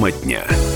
Тема 0.00 0.12
дня. 0.12 0.69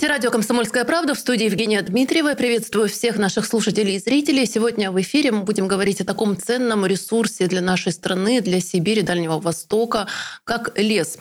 Слушаете 0.00 0.16
радио 0.16 0.30
«Комсомольская 0.30 0.84
правда» 0.86 1.14
в 1.14 1.18
студии 1.18 1.44
Евгения 1.44 1.82
Дмитриева. 1.82 2.32
Приветствую 2.32 2.88
всех 2.88 3.18
наших 3.18 3.44
слушателей 3.44 3.96
и 3.96 3.98
зрителей. 3.98 4.46
Сегодня 4.46 4.90
в 4.90 4.98
эфире 5.02 5.30
мы 5.30 5.42
будем 5.42 5.68
говорить 5.68 6.00
о 6.00 6.06
таком 6.06 6.38
ценном 6.38 6.86
ресурсе 6.86 7.48
для 7.48 7.60
нашей 7.60 7.92
страны, 7.92 8.40
для 8.40 8.60
Сибири, 8.60 9.02
Дальнего 9.02 9.38
Востока, 9.38 10.06
как 10.44 10.72
лес. 10.78 11.18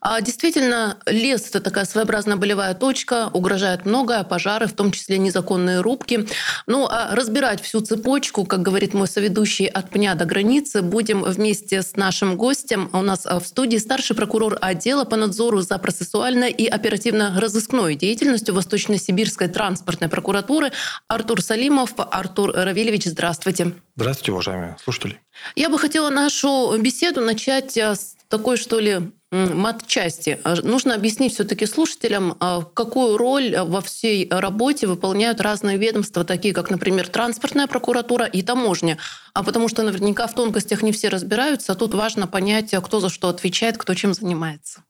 А 0.00 0.20
действительно, 0.20 0.98
лес– 1.06 1.48
это 1.48 1.60
такая 1.60 1.84
своеобразная 1.86 2.36
болевая 2.36 2.74
точка, 2.74 3.30
угрожает 3.32 3.84
многое, 3.84 4.22
пожары, 4.22 4.68
в 4.68 4.74
том 4.74 4.92
числе 4.92 5.18
незаконные 5.18 5.80
рубки. 5.80 6.28
Ну, 6.68 6.86
а 6.88 7.16
разбирать 7.16 7.60
всю 7.60 7.80
цепочку, 7.80 8.44
как 8.44 8.62
говорит 8.62 8.94
мой 8.94 9.08
соведущий, 9.08 9.66
от 9.66 9.90
пня 9.90 10.14
до 10.14 10.24
границы, 10.24 10.82
будем 10.82 11.24
вместе 11.24 11.82
с 11.82 11.96
нашим 11.96 12.36
гостем. 12.36 12.90
У 12.92 13.02
нас 13.02 13.24
в 13.24 13.44
студии 13.44 13.78
старший 13.78 14.14
прокурор 14.14 14.56
отдела 14.60 15.04
по 15.04 15.16
надзору 15.16 15.62
за 15.62 15.78
процессуально 15.78 16.44
и 16.44 16.66
оперативно-розыскной 16.66 17.96
деятельностью 17.96 18.19
деятельностью 18.20 18.54
Восточно-Сибирской 18.54 19.48
транспортной 19.48 20.10
прокуратуры 20.10 20.72
Артур 21.08 21.40
Салимов. 21.40 21.92
Артур 21.96 22.52
Равильевич, 22.52 23.06
здравствуйте. 23.06 23.72
Здравствуйте, 23.96 24.32
уважаемые 24.32 24.76
слушатели. 24.82 25.20
Я 25.56 25.70
бы 25.70 25.78
хотела 25.78 26.10
нашу 26.10 26.76
беседу 26.78 27.22
начать 27.22 27.76
э, 27.78 27.94
с 27.94 28.16
такой, 28.28 28.58
что 28.58 28.78
ли, 28.78 29.10
матчасти. 29.32 30.38
А, 30.44 30.56
нужно 30.56 30.94
объяснить 30.94 31.32
все-таки 31.32 31.64
слушателям, 31.64 32.36
а, 32.40 32.62
какую 32.62 33.16
роль 33.16 33.56
во 33.56 33.80
всей 33.80 34.28
работе 34.30 34.86
выполняют 34.86 35.40
разные 35.40 35.78
ведомства, 35.78 36.24
такие 36.24 36.52
как, 36.52 36.68
например, 36.68 37.08
транспортная 37.08 37.68
прокуратура 37.68 38.26
и 38.26 38.42
таможня. 38.42 38.98
А 39.32 39.42
потому 39.42 39.68
что 39.68 39.82
наверняка 39.82 40.26
в 40.26 40.34
тонкостях 40.34 40.82
не 40.82 40.92
все 40.92 41.08
разбираются, 41.08 41.72
а 41.72 41.74
тут 41.74 41.94
важно 41.94 42.26
понять, 42.26 42.74
кто 42.84 43.00
за 43.00 43.08
что 43.08 43.28
отвечает, 43.28 43.78
кто 43.78 43.94
чем 43.94 44.12
занимается. 44.12 44.82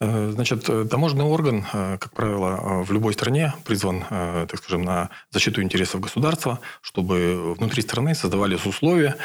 Э, 0.00 0.30
значит, 0.32 0.68
э, 0.68 0.84
таможенный 0.90 1.24
орган, 1.24 1.64
э, 1.72 1.98
как 1.98 2.12
правило, 2.12 2.82
в 2.82 2.92
любой 2.92 3.14
стране 3.14 3.54
призван, 3.64 4.04
так 4.10 4.56
скажем, 4.58 4.82
на 4.82 5.10
защиту 5.30 5.62
интересов 5.62 6.00
государства, 6.00 6.60
чтобы 6.82 7.54
внутри 7.54 7.82
страны 7.82 8.14
создавались 8.14 8.66
условия 8.66 9.16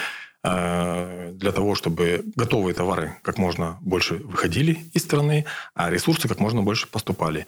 для 0.41 1.51
того, 1.53 1.75
чтобы 1.75 2.23
готовые 2.37 2.73
товары 2.73 3.17
как 3.23 3.37
можно 3.37 3.77
больше 3.81 4.15
выходили 4.15 4.89
из 4.93 5.03
страны, 5.03 5.43
а 5.75 5.89
ресурсы 5.89 6.29
как 6.29 6.39
можно 6.39 6.61
больше 6.61 6.87
поступали. 6.87 7.45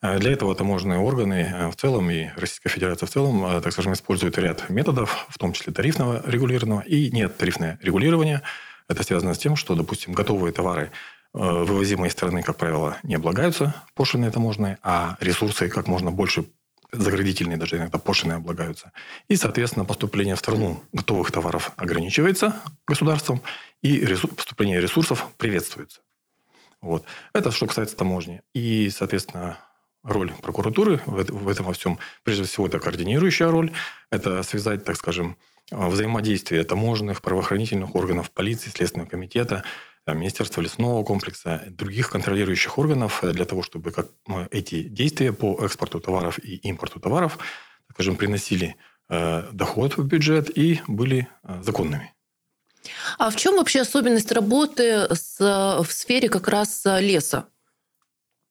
Для 0.00 0.30
этого 0.30 0.54
таможенные 0.54 1.00
органы 1.00 1.68
в 1.72 1.74
целом 1.74 2.08
и 2.12 2.28
Российская 2.36 2.68
Федерация 2.68 3.08
в 3.08 3.10
целом, 3.10 3.60
так 3.60 3.72
скажем, 3.72 3.92
используют 3.92 4.38
ряд 4.38 4.70
методов, 4.70 5.26
в 5.28 5.36
том 5.36 5.52
числе 5.52 5.72
тарифного 5.72 6.22
регулированного 6.24 6.82
и 6.82 7.10
нет 7.10 7.36
тарифное 7.36 7.76
регулирование. 7.82 8.42
Это 8.88 9.02
связано 9.02 9.34
с 9.34 9.38
тем, 9.38 9.56
что, 9.56 9.74
допустим, 9.74 10.12
готовые 10.12 10.52
товары 10.52 10.92
вывозимые 11.32 12.10
страны, 12.10 12.42
как 12.42 12.56
правило, 12.56 12.96
не 13.02 13.14
облагаются 13.14 13.74
пошлиной 13.94 14.30
таможенной, 14.30 14.76
а 14.82 15.16
ресурсы 15.20 15.68
как 15.68 15.86
можно 15.86 16.10
больше 16.10 16.46
заградительные 16.90 17.58
даже 17.58 17.76
иногда 17.76 17.98
пошлины 17.98 18.34
облагаются. 18.34 18.92
И, 19.28 19.36
соответственно, 19.36 19.84
поступление 19.84 20.36
в 20.36 20.38
страну 20.38 20.82
готовых 20.92 21.30
товаров 21.30 21.72
ограничивается 21.76 22.56
государством, 22.86 23.42
и 23.82 24.06
поступление 24.34 24.80
ресурсов 24.80 25.26
приветствуется. 25.36 26.00
Вот. 26.80 27.04
Это 27.34 27.50
что 27.50 27.66
касается 27.66 27.96
таможни. 27.96 28.40
И, 28.54 28.88
соответственно, 28.90 29.58
роль 30.02 30.32
прокуратуры 30.40 31.02
в 31.04 31.48
этом 31.48 31.66
во 31.66 31.72
всем, 31.74 31.98
прежде 32.22 32.44
всего, 32.44 32.66
это 32.66 32.78
координирующая 32.78 33.50
роль, 33.50 33.72
это 34.10 34.42
связать, 34.42 34.84
так 34.84 34.96
скажем, 34.96 35.36
взаимодействие 35.70 36.64
таможенных, 36.64 37.20
правоохранительных 37.20 37.94
органов, 37.94 38.30
полиции, 38.30 38.70
Следственного 38.70 39.10
комитета, 39.10 39.64
Министерства 40.14 40.60
лесного 40.60 41.04
комплекса, 41.04 41.64
других 41.68 42.10
контролирующих 42.10 42.78
органов 42.78 43.20
для 43.22 43.44
того, 43.44 43.62
чтобы 43.62 43.90
как 43.90 44.08
эти 44.50 44.82
действия 44.82 45.32
по 45.32 45.58
экспорту 45.64 46.00
товаров 46.00 46.38
и 46.38 46.56
импорту 46.56 47.00
товаров, 47.00 47.38
скажем, 47.92 48.16
приносили 48.16 48.76
э, 49.08 49.48
доход 49.52 49.96
в 49.96 50.04
бюджет 50.04 50.56
и 50.56 50.80
были 50.86 51.28
э, 51.42 51.62
законными. 51.62 52.14
А 53.18 53.30
в 53.30 53.36
чем 53.36 53.56
вообще 53.56 53.80
особенность 53.80 54.32
работы 54.32 55.08
с, 55.14 55.38
в 55.38 55.90
сфере 55.90 56.28
как 56.28 56.48
раз 56.48 56.82
леса? 56.84 57.48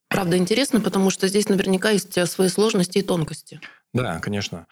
Правда, 0.09 0.37
интересно, 0.37 0.79
потому 0.79 1.09
что 1.09 1.27
здесь 1.27 1.49
наверняка 1.49 1.91
есть 1.91 2.27
свои 2.27 2.49
сложности 2.49 2.99
и 2.99 3.03
тонкости. 3.03 3.59
Да, 3.93 4.19
конечно. 4.19 4.67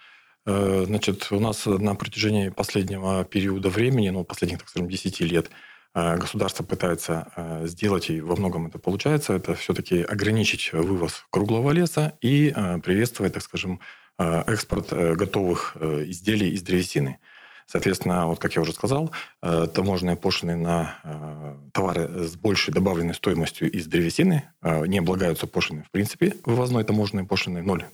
Э, 0.46 0.84
значит, 0.86 1.32
у 1.32 1.40
нас 1.40 1.66
на 1.66 1.96
протяжении 1.96 2.50
последнего 2.50 3.24
периода 3.24 3.70
времени, 3.70 4.10
ну, 4.10 4.24
последних, 4.24 4.60
так 4.60 4.70
скажем, 4.70 4.90
10 4.90 5.20
лет, 5.22 5.50
Э, 5.50 5.54
государство 5.96 6.64
пытается 6.64 7.32
э, 7.36 7.68
сделать, 7.68 8.10
и 8.10 8.20
во 8.20 8.36
многом 8.36 8.68
это 8.68 8.78
получается, 8.80 9.34
это 9.34 9.56
все-таки 9.56 10.02
ограничить 10.02 10.74
вывоз 10.74 11.26
круглого 11.30 11.72
леса 11.72 12.18
и 12.22 12.54
э, 12.54 12.80
приветствовать, 12.80 13.34
так 13.34 13.44
скажем, 13.44 13.80
экспорт 14.18 14.94
готовых 14.94 15.76
изделий 15.76 16.52
из 16.52 16.62
древесины. 16.62 17.20
Соответственно, 17.66 18.28
вот 18.28 18.40
как 18.40 18.56
я 18.56 18.62
уже 18.62 18.72
сказал, 18.72 19.12
таможенные 19.42 20.16
пошлины 20.16 20.56
на 20.56 21.58
товары 21.74 22.24
с 22.24 22.38
большей 22.38 22.74
добавленной 22.74 23.14
стоимостью 23.14 23.70
из 23.70 23.88
древесины 23.88 24.50
не 24.64 25.00
облагаются 25.00 25.48
пошлины 25.48 25.84
в 25.84 25.92
принципе, 25.92 26.34
вывозной 26.46 26.86
таможенной 26.86 27.26
пошлины 27.26 27.62
0 27.62 27.86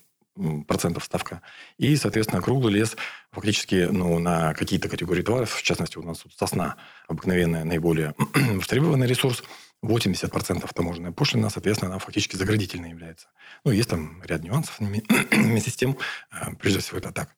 процентов 0.68 1.04
ставка. 1.04 1.42
И, 1.78 1.96
соответственно, 1.96 2.42
круглый 2.42 2.74
лес 2.74 2.96
фактически 3.32 3.88
ну, 3.92 4.20
на 4.20 4.54
какие-то 4.54 4.90
категории 4.90 5.22
товаров, 5.22 5.52
в 5.52 5.64
частности, 5.64 5.98
у 5.98 6.04
нас 6.04 6.20
тут 6.20 6.34
сосна 6.34 6.78
обыкновенная, 7.08 7.64
наиболее 7.64 8.16
востребованный 8.56 9.08
ресурс, 9.08 9.44
80% 9.84 10.70
таможенная 10.74 11.12
пошлина, 11.12 11.50
соответственно, 11.50 11.92
она 11.92 12.00
фактически 12.00 12.36
заградительной 12.36 12.90
является. 12.90 13.28
Ну, 13.64 13.72
есть 13.72 13.90
там 13.90 14.22
ряд 14.24 14.44
нюансов, 14.44 14.80
вместе 14.80 15.72
с 15.72 15.76
тем, 15.76 15.98
э, 16.32 16.54
прежде 16.60 16.80
всего, 16.80 17.00
это 17.00 17.12
так. 17.12 17.36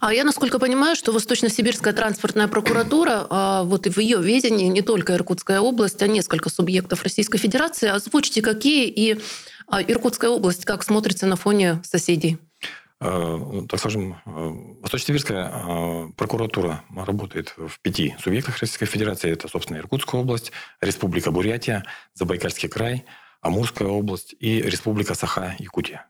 А 0.00 0.12
я, 0.12 0.24
насколько 0.24 0.58
понимаю, 0.58 0.96
что 0.96 1.12
Восточно-Сибирская 1.12 1.92
транспортная 1.92 2.48
прокуратура, 2.48 3.26
а, 3.30 3.62
вот 3.62 3.86
и 3.86 3.90
в 3.90 3.98
ее 3.98 4.20
ведении 4.20 4.66
не 4.66 4.82
только 4.82 5.14
Иркутская 5.14 5.60
область, 5.60 6.02
а 6.02 6.08
несколько 6.08 6.50
субъектов 6.50 7.02
Российской 7.02 7.38
Федерации. 7.38 7.88
Озвучите, 7.88 8.42
какие 8.42 8.88
и 8.88 9.20
а 9.68 9.80
Иркутская 9.82 10.30
область 10.30 10.64
как 10.64 10.82
смотрится 10.82 11.26
на 11.26 11.36
фоне 11.36 11.80
соседей? 11.84 12.38
Э, 13.00 13.62
так 13.68 13.80
скажем, 13.80 14.16
Восточно-Сибирская 14.26 16.12
прокуратура 16.16 16.84
работает 16.94 17.54
в 17.56 17.80
пяти 17.80 18.14
субъектах 18.22 18.58
Российской 18.58 18.86
Федерации. 18.86 19.30
Это, 19.30 19.48
собственно, 19.48 19.78
Иркутская 19.78 20.20
область, 20.20 20.52
Республика 20.80 21.30
Бурятия, 21.30 21.84
Забайкальский 22.14 22.68
край, 22.68 23.04
Амурская 23.40 23.88
область 23.88 24.34
и 24.38 24.60
Республика 24.62 25.14
Саха-Якутия. 25.14 26.06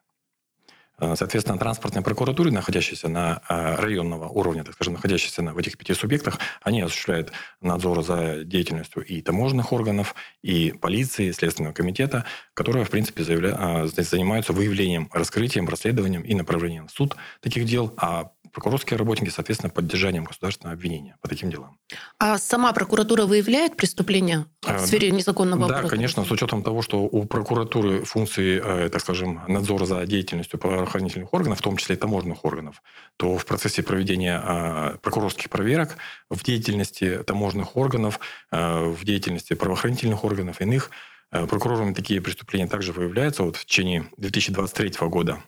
Э, 1.03 1.17
соответственно, 1.17 1.59
транспортные 1.59 2.03
прокуратуры, 2.03 2.53
находящиеся 2.53 3.09
на 3.09 3.43
э, 3.49 3.75
районного 3.75 4.29
уровня, 4.29 4.63
так 4.63 4.75
скажем, 4.75 4.95
находящиеся 4.95 5.43
в 5.43 5.59
этих 5.59 5.77
пяти 5.77 5.95
субъектах, 5.95 6.39
они 6.63 6.81
осуществляют 6.81 7.33
надзор 7.61 8.05
за 8.05 8.45
деятельностью 8.45 9.05
и 9.05 9.21
таможенных 9.21 9.73
органов, 9.73 10.15
и 10.43 10.71
полиции, 10.71 11.27
и 11.27 11.33
Следственного 11.33 11.73
комитета, 11.73 12.25
которые, 12.55 12.85
в 12.85 12.91
принципе, 12.91 13.25
заявля... 13.25 13.57
Э, 13.59 13.89
занимаются 14.03 14.53
выявлением, 14.53 15.09
раскрытием, 15.13 15.69
расследованием 15.69 16.23
и 16.23 16.35
направлением 16.35 16.87
в 16.87 16.93
суд 16.93 17.17
таких 17.41 17.65
дел, 17.65 17.93
а 17.97 18.31
прокурорские 18.53 18.99
работники, 18.99 19.31
соответственно, 19.31 19.71
поддержанием 19.71 20.25
государственного 20.25 20.75
обвинения 20.75 21.17
по 21.21 21.29
таким 21.29 21.51
делам. 21.51 21.79
А 22.19 22.39
сама 22.39 22.73
прокуратура 22.73 23.25
выявляет 23.25 23.77
преступления 23.77 24.47
в 24.61 24.69
а, 24.69 24.79
сфере 24.79 25.11
незаконного 25.11 25.69
Да, 25.69 25.83
конечно, 25.83 26.25
с 26.25 26.31
учетом 26.31 26.63
того, 26.63 26.83
что 26.83 27.01
у 27.01 27.25
прокуратуры 27.25 28.05
функции, 28.05 28.61
э, 28.63 28.89
так 28.91 29.01
скажем, 29.01 29.43
надзора 29.49 29.87
за 29.87 30.07
деятельностью 30.07 30.59
правоохранительных 30.59 31.33
органов, 31.33 31.59
в 31.59 31.63
том 31.63 31.77
числе 31.77 31.97
и 31.97 31.99
таможенных 31.99 32.45
органов, 32.45 32.83
то 33.17 33.39
в 33.39 33.47
процессе 33.47 33.83
проведения 33.83 34.41
а, 34.43 34.99
прокурорских 34.99 35.49
проверок 35.49 35.97
в 36.29 36.45
деятельности 36.45 37.23
таможенных 37.27 37.77
органов, 37.77 38.21
э, 38.51 38.85
в 38.85 39.05
деятельности 39.05 39.55
правоохранительных 39.55 40.25
органов 40.25 40.61
иных 40.61 40.91
э, 41.31 41.47
прокурорами 41.47 41.95
такие 41.95 42.21
преступления 42.21 42.67
также 42.67 42.93
выявляются. 42.93 43.43
Вот 43.43 43.57
в 43.57 43.65
течение 43.65 44.07
2023 44.19 45.09
года 45.09 45.43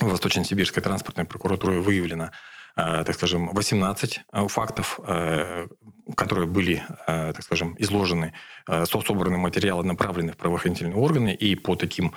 Восточно-Сибирской 0.00 0.82
транспортной 0.82 1.24
прокуратурой 1.24 1.80
выявлено, 1.80 2.30
э, 2.76 3.04
так 3.04 3.14
скажем, 3.14 3.50
18 3.54 4.20
э, 4.32 4.48
фактов, 4.48 5.00
э, 5.06 5.68
которые 6.16 6.46
были, 6.46 6.84
так 7.06 7.42
скажем, 7.42 7.74
изложены, 7.78 8.32
собраны 8.84 9.38
материалы 9.38 9.82
направлены 9.82 10.32
в 10.32 10.36
правоохранительные 10.36 10.94
органы, 10.94 11.34
и 11.34 11.56
по 11.56 11.74
таким 11.74 12.12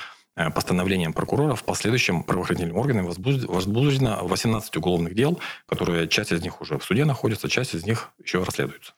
постановлениям 0.53 1.11
прокурора 1.11 1.55
в 1.55 1.63
последующем 1.63 2.23
правоохранительным 2.23 2.77
органам 2.77 3.07
возбуждено 3.07 4.19
18 4.21 4.77
уголовных 4.77 5.15
дел, 5.15 5.41
которые 5.67 6.07
часть 6.07 6.31
из 6.31 6.41
них 6.41 6.61
уже 6.61 6.77
в 6.77 6.83
суде 6.83 7.03
находится, 7.03 7.49
часть 7.49 7.73
из 7.73 7.83
них 7.83 8.11
еще 8.23 8.43
расследуется. 8.43 8.93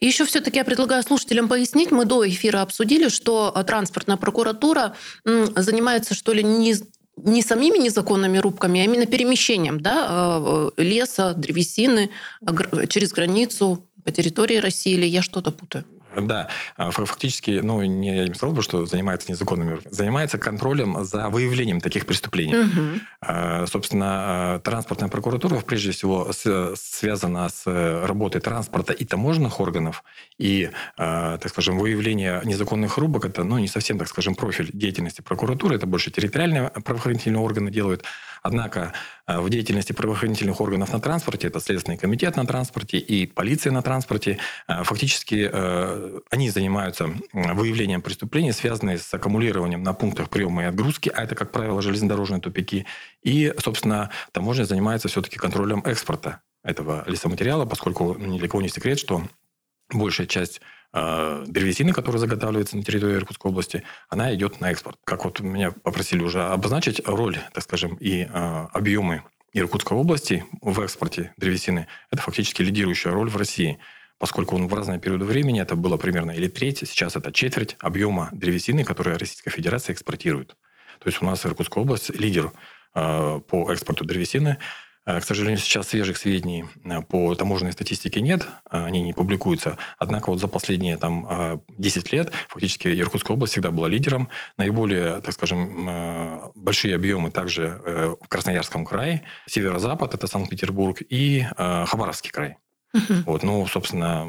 Еще 0.00 0.26
все-таки 0.26 0.58
я 0.58 0.64
предлагаю 0.64 1.02
слушателям 1.02 1.48
пояснить, 1.48 1.90
мы 1.90 2.04
до 2.04 2.28
эфира 2.28 2.60
обсудили, 2.60 3.08
что 3.08 3.50
транспортная 3.66 4.18
прокуратура 4.18 4.94
занимается, 5.24 6.14
что 6.14 6.34
ли, 6.34 6.44
не 6.44 6.74
не 7.16 7.42
самими 7.42 7.78
незаконными 7.78 8.38
рубками, 8.38 8.80
а 8.80 8.84
именно 8.84 9.06
перемещением 9.06 9.80
да, 9.80 10.38
э, 10.38 10.70
леса, 10.76 11.34
древесины 11.34 12.10
через 12.88 13.12
границу 13.12 13.84
по 14.04 14.12
территории 14.12 14.56
России, 14.56 14.92
или 14.92 15.06
я 15.06 15.22
что-то 15.22 15.50
путаю? 15.50 15.84
Да, 16.20 16.48
а, 16.76 16.90
фактически, 16.90 17.60
ну, 17.62 17.82
не, 17.82 18.16
я 18.16 18.28
не 18.28 18.34
сказал 18.34 18.54
бы, 18.54 18.62
что 18.62 18.86
занимается 18.86 19.30
незаконными, 19.30 19.80
занимается 19.90 20.38
контролем 20.38 21.04
за 21.04 21.28
выявлением 21.28 21.80
таких 21.80 22.06
преступлений. 22.06 22.56
Угу. 22.56 23.66
Собственно, 23.66 24.60
транспортная 24.64 25.08
прокуратура, 25.08 25.60
прежде 25.60 25.90
всего, 25.90 26.30
связана 26.74 27.48
с 27.48 27.66
работой 28.06 28.40
транспорта 28.40 28.92
и 28.92 29.04
таможенных 29.04 29.60
органов, 29.60 30.04
и, 30.38 30.70
так 30.96 31.48
скажем, 31.48 31.78
выявление 31.78 32.40
незаконных 32.44 32.98
рубок– 32.98 33.24
это, 33.26 33.44
ну, 33.44 33.58
не 33.58 33.68
совсем, 33.68 33.98
так 33.98 34.08
скажем, 34.08 34.34
профиль 34.34 34.70
деятельности 34.72 35.20
прокуратуры, 35.20 35.76
это 35.76 35.86
больше 35.86 36.10
территориальные 36.10 36.70
правоохранительные 36.84 37.40
органы 37.40 37.70
делают. 37.70 38.04
Однако 38.46 38.92
в 39.26 39.50
деятельности 39.50 39.92
правоохранительных 39.92 40.60
органов 40.60 40.92
на 40.92 41.00
транспорте, 41.00 41.48
это 41.48 41.58
Следственный 41.58 41.98
комитет 41.98 42.36
на 42.36 42.46
транспорте 42.46 42.98
и 42.98 43.26
полиция 43.26 43.72
на 43.72 43.82
транспорте, 43.82 44.38
фактически 44.68 45.50
они 46.30 46.50
занимаются 46.50 47.10
выявлением 47.32 48.02
преступлений, 48.02 48.52
связанных 48.52 49.02
с 49.02 49.12
аккумулированием 49.12 49.82
на 49.82 49.94
пунктах 49.94 50.30
приема 50.30 50.62
и 50.62 50.66
отгрузки, 50.66 51.10
а 51.12 51.24
это, 51.24 51.34
как 51.34 51.50
правило, 51.50 51.82
железнодорожные 51.82 52.40
тупики. 52.40 52.86
И, 53.22 53.52
собственно, 53.58 54.10
таможня 54.30 54.64
занимается 54.64 55.08
все-таки 55.08 55.38
контролем 55.38 55.82
экспорта 55.84 56.40
этого 56.62 57.04
лесоматериала, 57.08 57.66
поскольку 57.66 58.14
ни 58.14 58.38
для 58.38 58.48
кого 58.48 58.62
не 58.62 58.68
секрет, 58.68 58.98
что 58.98 59.22
большая 59.92 60.26
часть 60.26 60.60
э, 60.60 60.60
древесины, 61.46 61.92
которая 61.92 62.20
заготавливается 62.20 62.76
на 62.76 62.82
территории 62.82 63.16
Иркутской 63.16 63.50
области, 63.50 63.82
она 64.08 64.34
идет 64.34 64.60
на 64.60 64.70
экспорт. 64.70 64.98
Как 65.04 65.24
вот 65.24 65.40
меня 65.40 65.72
попросили 65.72 66.22
уже 66.22 66.42
обозначить 66.42 67.00
роль, 67.06 67.38
так 67.52 67.62
скажем, 67.62 67.96
и 67.96 68.22
э, 68.22 68.66
объемы 68.72 69.22
Иркутской 69.52 69.96
области 69.96 70.44
в 70.60 70.80
экспорте 70.80 71.32
древесины, 71.36 71.86
это 72.10 72.22
фактически 72.22 72.62
лидирующая 72.62 73.12
роль 73.12 73.30
в 73.30 73.36
России 73.36 73.78
поскольку 74.18 74.56
он 74.56 74.68
в 74.68 74.74
разные 74.74 74.98
периоды 74.98 75.24
времени, 75.24 75.60
это 75.60 75.76
было 75.76 75.96
примерно 75.96 76.30
или 76.30 76.48
треть, 76.48 76.78
сейчас 76.78 77.16
это 77.16 77.32
четверть 77.32 77.76
объема 77.80 78.30
древесины, 78.32 78.84
которую 78.84 79.18
Российская 79.18 79.50
Федерация 79.50 79.92
экспортирует. 79.92 80.56
То 80.98 81.08
есть 81.08 81.20
у 81.20 81.26
нас 81.26 81.44
Иркутская 81.44 81.82
область 81.82 82.10
лидер 82.18 82.52
э, 82.94 83.40
по 83.46 83.70
экспорту 83.72 84.04
древесины. 84.04 84.58
Э, 85.06 85.20
к 85.20 85.24
сожалению, 85.24 85.58
сейчас 85.58 85.88
свежих 85.88 86.18
сведений 86.18 86.64
э, 86.84 87.00
по 87.02 87.34
таможенной 87.34 87.72
статистике 87.72 88.20
нет, 88.20 88.46
они 88.68 89.02
не 89.02 89.12
публикуются. 89.12 89.78
Однако 89.98 90.30
вот 90.30 90.40
за 90.40 90.48
последние 90.48 90.96
там, 90.96 91.62
10 91.78 92.12
лет 92.12 92.32
фактически 92.48 92.88
Иркутская 92.88 93.36
область 93.36 93.52
всегда 93.52 93.70
была 93.70 93.88
лидером. 93.88 94.28
Наиболее, 94.56 95.20
так 95.20 95.32
скажем, 95.32 96.52
большие 96.54 96.94
объемы 96.94 97.30
также 97.30 98.16
в 98.20 98.28
Красноярском 98.28 98.84
крае, 98.84 99.22
северо-запад, 99.46 100.14
это 100.14 100.26
Санкт-Петербург, 100.26 101.00
и 101.08 101.46
Хабаровский 101.56 102.30
край. 102.30 102.56
Угу. 102.94 103.14
Вот, 103.26 103.42
ну, 103.42 103.66
собственно, 103.66 104.26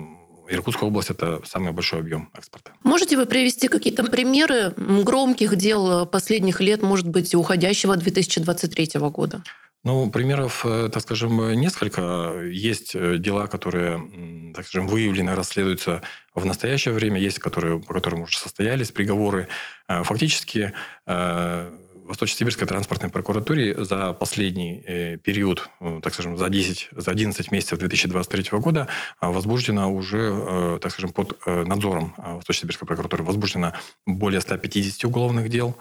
Иркутская 0.49 0.87
область– 0.87 1.09
это 1.11 1.41
самый 1.45 1.71
большой 1.71 1.99
объем 1.99 2.29
экспорта. 2.37 2.71
Можете 2.83 3.17
вы 3.17 3.25
привести 3.25 3.67
какие-то 3.67 4.03
примеры 4.03 4.73
громких 4.77 5.55
дел 5.55 6.05
последних 6.05 6.61
лет, 6.61 6.81
может 6.81 7.07
быть, 7.07 7.33
уходящего 7.35 7.95
2023 7.97 8.91
года? 9.09 9.43
Ну, 9.83 10.09
примеров, 10.09 10.65
э, 10.65 10.89
так 10.91 11.03
скажем, 11.03 11.53
несколько. 11.53 12.41
Есть 12.51 12.95
э, 12.95 13.17
дела, 13.17 13.47
которые, 13.47 14.51
так 14.53 14.67
скажем, 14.67 14.87
выявлены, 14.87 15.35
расследуются 15.35 16.01
в 16.33 16.45
настоящее 16.45 16.93
время, 16.93 17.19
есть, 17.19 17.39
которые, 17.39 17.79
по 17.79 17.93
которым 17.93 18.21
уже 18.21 18.37
состоялись 18.37 18.91
приговоры. 18.91 19.47
Э, 19.87 20.03
фактически 20.03 20.73
Восточно-Сибирской 21.05 22.65
транспортной 22.65 23.11
прокуратуре 23.11 23.83
за 23.83 24.13
последний 24.13 25.17
период, 25.23 25.69
так 26.01 26.13
скажем, 26.13 26.37
за 26.37 26.47
10, 26.47 26.89
за 26.91 27.11
11 27.11 27.51
месяцев 27.51 27.79
2023 27.79 28.59
года 28.59 28.87
возбуждено 29.19 29.93
уже, 29.93 30.79
так 30.81 30.93
скажем, 30.93 31.11
под 31.11 31.37
надзором 31.45 32.15
Восточно-Сибирской 32.17 32.87
прокуратуры 32.87 33.25
возбуждено 33.25 33.73
более 34.05 34.39
150 34.39 35.03
уголовных 35.03 35.49
дел. 35.49 35.75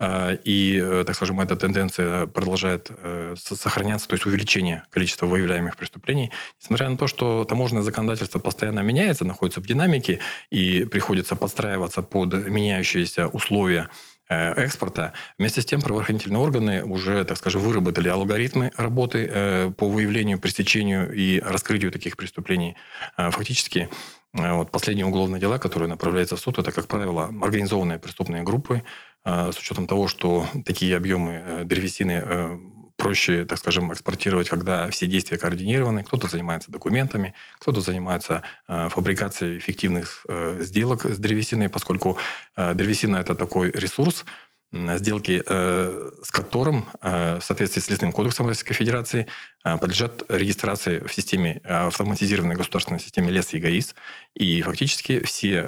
И, 0.00 1.02
так 1.06 1.16
скажем, 1.16 1.40
эта 1.40 1.56
тенденция 1.56 2.26
продолжает 2.26 2.90
сохраняться, 3.36 4.08
то 4.08 4.14
есть 4.14 4.26
увеличение 4.26 4.82
количества 4.90 5.26
выявляемых 5.26 5.76
преступлений. 5.76 6.30
Несмотря 6.60 6.90
на 6.90 6.98
то, 6.98 7.06
что 7.06 7.44
таможенное 7.44 7.82
законодательство 7.82 8.38
постоянно 8.38 8.80
меняется, 8.80 9.24
находится 9.24 9.60
в 9.60 9.66
динамике, 9.66 10.20
и 10.50 10.84
приходится 10.84 11.34
подстраиваться 11.34 12.02
под 12.02 12.34
меняющиеся 12.46 13.28
условия 13.28 13.88
Э, 14.28 14.54
экспорта. 14.54 15.12
Вместе 15.38 15.62
с 15.62 15.64
тем 15.64 15.80
правоохранительные 15.80 16.40
органы 16.40 16.82
уже, 16.84 17.24
так 17.24 17.36
скажем, 17.36 17.62
выработали 17.62 18.08
алгоритмы 18.08 18.72
работы 18.76 19.30
э, 19.30 19.70
по 19.70 19.88
выявлению, 19.88 20.40
пресечению 20.40 21.12
и 21.12 21.38
раскрытию 21.38 21.92
таких 21.92 22.16
преступлений. 22.16 22.74
Э, 23.16 23.30
фактически 23.30 23.88
вот 24.32 24.70
последние 24.70 25.06
уголовные 25.06 25.40
дела, 25.40 25.58
которые 25.58 25.88
направляются 25.88 26.36
в 26.36 26.40
суд, 26.40 26.58
это, 26.58 26.72
как 26.72 26.88
правило, 26.88 27.32
организованные 27.40 27.98
преступные 27.98 28.42
группы, 28.42 28.82
с 29.26 29.58
учетом 29.58 29.88
того, 29.88 30.06
что 30.06 30.46
такие 30.64 30.96
объемы 30.96 31.64
древесины 31.64 32.60
проще, 32.96 33.44
так 33.44 33.58
скажем, 33.58 33.92
экспортировать, 33.92 34.48
когда 34.48 34.90
все 34.90 35.06
действия 35.06 35.38
координированы. 35.38 36.02
Кто-то 36.02 36.28
занимается 36.28 36.72
документами, 36.72 37.34
кто-то 37.58 37.80
занимается 37.80 38.42
э, 38.68 38.88
фабрикацией 38.88 39.58
эффективных 39.58 40.24
э, 40.28 40.58
сделок 40.62 41.04
с 41.04 41.18
древесиной, 41.18 41.68
поскольку 41.68 42.18
э, 42.56 42.74
древесина– 42.74 43.16
это 43.18 43.34
такой 43.34 43.70
ресурс, 43.70 44.24
сделки 44.72 45.42
с 45.46 46.30
которым 46.32 46.86
в 47.00 47.40
соответствии 47.40 47.80
с 47.80 47.88
Лесным 47.88 48.10
кодексом 48.10 48.48
Российской 48.48 48.74
Федерации 48.74 49.28
подлежат 49.62 50.24
регистрации 50.28 50.98
в 50.98 51.14
системе 51.14 51.60
автоматизированной 51.64 52.56
государственной 52.56 52.98
системе 52.98 53.30
лес 53.30 53.54
и 53.54 53.58
ГАИС. 53.58 53.94
И 54.34 54.60
фактически 54.62 55.24
все 55.24 55.62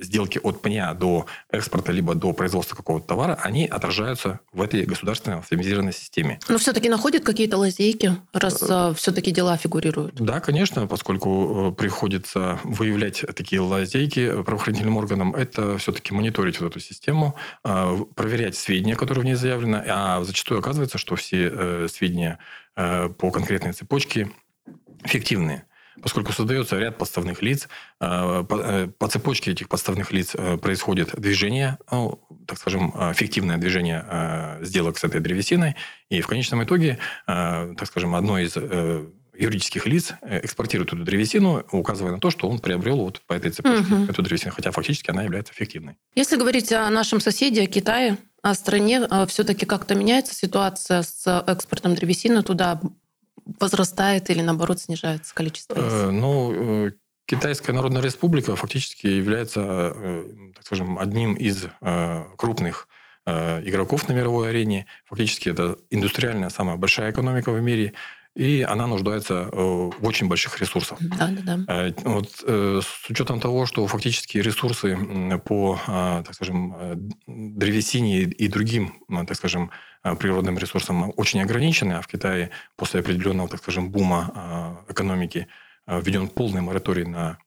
сделки 0.00 0.40
от 0.42 0.62
пня 0.62 0.92
до 0.94 1.26
экспорта, 1.50 1.92
либо 1.92 2.14
до 2.14 2.32
производства 2.32 2.76
какого-то 2.76 3.06
товара, 3.06 3.38
они 3.42 3.66
отражаются 3.66 4.40
в 4.52 4.62
этой 4.62 4.84
государственной 4.84 5.38
автоматизированной 5.38 5.92
системе. 5.92 6.38
Но 6.48 6.58
все-таки 6.58 6.88
находят 6.88 7.24
какие-то 7.24 7.58
лазейки, 7.58 8.16
раз 8.32 8.62
э, 8.62 8.66
э, 8.68 8.94
все-таки 8.94 9.30
дела 9.30 9.56
фигурируют? 9.56 10.14
Да, 10.16 10.40
конечно, 10.40 10.86
поскольку 10.86 11.70
э, 11.70 11.74
приходится 11.74 12.58
выявлять 12.64 13.24
такие 13.34 13.60
лазейки 13.60 14.42
правоохранительным 14.42 14.96
органам, 14.96 15.34
это 15.34 15.78
все-таки 15.78 16.14
мониторить 16.14 16.60
вот 16.60 16.70
эту 16.70 16.80
систему, 16.80 17.34
проверять 17.62 18.56
сведения, 18.56 18.96
которые 18.96 19.22
в 19.22 19.24
ней 19.24 19.34
заявлены, 19.34 19.82
а 19.86 20.22
зачастую 20.24 20.60
оказывается, 20.60 20.98
что 20.98 21.16
все 21.16 21.88
сведения 21.88 22.38
по 22.74 23.30
конкретной 23.30 23.72
цепочке 23.72 24.30
фиктивные 25.04 25.64
поскольку 26.02 26.32
создается 26.32 26.78
ряд 26.78 26.98
подставных 26.98 27.42
лиц. 27.42 27.68
Э, 28.00 28.44
э, 28.48 28.88
по 28.98 29.08
цепочке 29.08 29.52
этих 29.52 29.68
подставных 29.68 30.12
лиц 30.12 30.34
э, 30.34 30.56
происходит 30.56 31.18
движение, 31.18 31.78
ну, 31.90 32.20
так 32.46 32.58
скажем, 32.58 32.92
фиктивное 33.14 33.56
движение 33.56 34.58
сделок 34.62 34.98
с 34.98 35.04
этой 35.04 35.20
древесиной. 35.20 35.76
И 36.10 36.20
в 36.20 36.26
конечном 36.26 36.62
итоге, 36.62 36.98
так 37.26 37.86
скажем, 37.86 38.14
одно 38.14 38.38
из 38.38 38.54
юридических 39.36 39.86
лиц 39.86 40.12
экспортирует 40.22 40.92
эту 40.92 41.04
древесину, 41.04 41.64
указывая 41.72 42.12
на 42.12 42.20
то, 42.20 42.30
что 42.30 42.48
он 42.48 42.58
приобрел 42.58 42.98
вот 42.98 43.22
по 43.26 43.32
этой 43.32 43.50
цепочке 43.50 43.94
угу. 43.94 44.04
эту 44.04 44.22
древесину, 44.22 44.52
хотя 44.52 44.70
фактически 44.70 45.10
она 45.10 45.22
является 45.22 45.54
фиктивной. 45.54 45.96
Если 46.14 46.36
говорить 46.36 46.70
о 46.72 46.90
нашем 46.90 47.20
соседе, 47.20 47.62
о 47.62 47.66
Китае, 47.66 48.18
о 48.42 48.54
стране, 48.54 49.08
все-таки 49.28 49.64
как-то 49.64 49.94
меняется 49.94 50.34
ситуация 50.34 51.02
с 51.02 51.44
экспортом 51.46 51.94
древесины 51.94 52.42
туда 52.42 52.80
возрастает 53.60 54.30
или, 54.30 54.42
наоборот, 54.42 54.80
снижается 54.80 55.34
количество 55.34 55.74
э, 55.76 56.10
Ну, 56.10 56.86
э, 56.86 56.92
Китайская 57.26 57.72
Народная 57.72 58.02
Республика 58.02 58.56
фактически 58.56 59.06
является, 59.06 59.92
э, 59.94 60.24
так 60.54 60.64
скажем, 60.64 60.98
одним 60.98 61.34
из 61.34 61.66
крупных 62.36 62.88
игроков 63.26 64.06
на 64.08 64.12
мировой 64.12 64.50
арене. 64.50 64.84
Фактически 65.06 65.48
это 65.48 65.78
индустриальная 65.88 66.50
самая 66.50 66.76
большая 66.76 67.10
экономика 67.10 67.50
в 67.52 67.60
мире 67.60 67.94
и 68.36 68.62
она 68.62 68.86
нуждается 68.88 69.48
в 69.52 69.94
очень 70.02 70.26
больших 70.28 70.60
ресурсах. 70.60 70.98
Да, 71.00 71.28
да, 71.28 71.56
да. 71.56 71.94
Вот, 72.02 72.32
с 72.44 73.08
учетом 73.08 73.40
того, 73.40 73.64
что 73.64 73.86
фактически 73.86 74.38
ресурсы 74.38 74.98
по, 75.44 75.80
так 75.86 76.34
скажем, 76.34 77.14
древесине 77.26 78.22
и 78.22 78.48
другим, 78.48 78.98
так 79.08 79.36
скажем, 79.36 79.70
природным 80.14 80.58
ресурсам 80.58 81.12
очень 81.16 81.40
ограничены, 81.40 81.94
а 81.94 82.02
в 82.02 82.06
Китае 82.06 82.50
после 82.76 83.00
определенного, 83.00 83.48
так 83.48 83.60
скажем, 83.60 83.90
бума 83.90 84.32
э, 84.86 84.92
экономики 84.92 85.48
э, 85.86 86.00
введен 86.00 86.28
полный 86.28 86.60
мораторий 86.60 87.04
на 87.04 87.38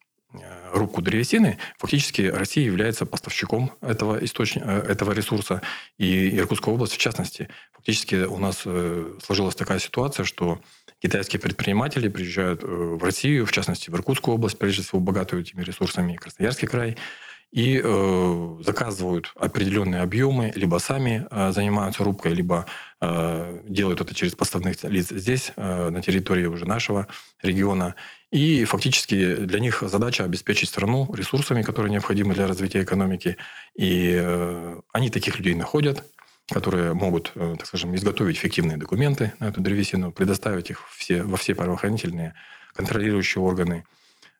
рубку 0.73 1.01
древесины, 1.01 1.57
фактически 1.77 2.21
Россия 2.21 2.65
является 2.65 3.05
поставщиком 3.05 3.71
этого, 3.81 4.23
источника, 4.23 4.69
этого 4.69 5.13
ресурса, 5.13 5.61
и 5.97 6.37
Иркутская 6.37 6.73
область 6.73 6.93
в 6.93 6.97
частности. 6.97 7.47
Фактически 7.71 8.15
у 8.15 8.37
нас 8.37 8.57
сложилась 9.23 9.55
такая 9.55 9.79
ситуация, 9.79 10.25
что 10.25 10.59
китайские 10.99 11.39
предприниматели 11.39 12.09
приезжают 12.09 12.61
в 12.61 13.01
Россию, 13.03 13.45
в 13.45 13.51
частности 13.51 13.89
в 13.89 13.95
Иркутскую 13.95 14.35
область, 14.35 14.59
прежде 14.59 14.83
всего 14.83 14.99
богатую 14.99 15.43
этими 15.43 15.63
ресурсами, 15.63 16.15
Красноярский 16.15 16.67
край, 16.67 16.97
и 17.51 17.81
э, 17.81 18.57
заказывают 18.65 19.31
определенные 19.35 20.01
объемы, 20.01 20.51
либо 20.55 20.77
сами 20.79 21.25
э, 21.31 21.51
занимаются 21.51 22.03
рубкой, 22.03 22.33
либо 22.33 22.65
э, 22.99 23.61
делают 23.67 24.01
это 24.01 24.13
через 24.13 24.35
поставных 24.35 24.83
лиц 24.83 25.09
здесь, 25.09 25.53
э, 25.55 25.89
на 25.89 26.01
территории 26.01 26.45
уже 26.45 26.65
нашего 26.65 27.07
региона. 27.41 27.95
И 28.31 28.65
фактически 28.65 29.35
для 29.37 29.59
них 29.59 29.81
задача 29.81 30.25
обеспечить 30.25 30.69
страну 30.69 31.09
ресурсами, 31.13 31.61
которые 31.61 31.91
необходимы 31.91 32.33
для 32.33 32.47
развития 32.47 32.83
экономики. 32.83 33.37
И 33.75 34.17
э, 34.19 34.79
они 34.91 35.09
таких 35.09 35.37
людей 35.37 35.55
находят, 35.55 36.03
которые 36.51 36.93
могут, 36.93 37.31
э, 37.35 37.55
так 37.57 37.65
скажем, 37.65 37.95
изготовить 37.95 38.37
эффективные 38.37 38.77
документы 38.77 39.33
на 39.39 39.45
эту 39.45 39.61
древесину, 39.61 40.11
предоставить 40.11 40.69
их 40.69 40.81
все, 40.91 41.23
во 41.23 41.37
все 41.37 41.55
правоохранительные 41.55 42.33
контролирующие 42.73 43.41
органы. 43.41 43.85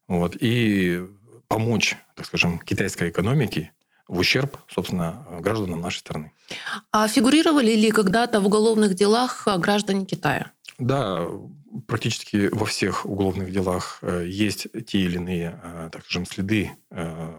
Вот, 0.07 0.37
и 0.39 1.05
помочь, 1.47 1.95
так 2.15 2.25
скажем, 2.25 2.59
китайской 2.59 3.09
экономике 3.09 3.71
в 4.07 4.19
ущерб, 4.19 4.57
собственно, 4.69 5.25
гражданам 5.41 5.81
нашей 5.81 5.99
страны. 5.99 6.31
А 6.91 7.07
фигурировали 7.07 7.73
ли 7.73 7.91
когда-то 7.91 8.39
в 8.39 8.47
уголовных 8.47 8.95
делах 8.95 9.47
граждане 9.57 10.05
Китая? 10.05 10.51
Да, 10.77 11.27
практически 11.87 12.49
во 12.51 12.65
всех 12.65 13.05
уголовных 13.05 13.51
делах 13.51 13.99
э, 14.01 14.25
есть 14.27 14.67
те 14.85 14.99
или 14.99 15.15
иные, 15.15 15.59
э, 15.63 15.89
так 15.91 16.03
скажем, 16.03 16.25
следы 16.25 16.71
э, 16.91 17.35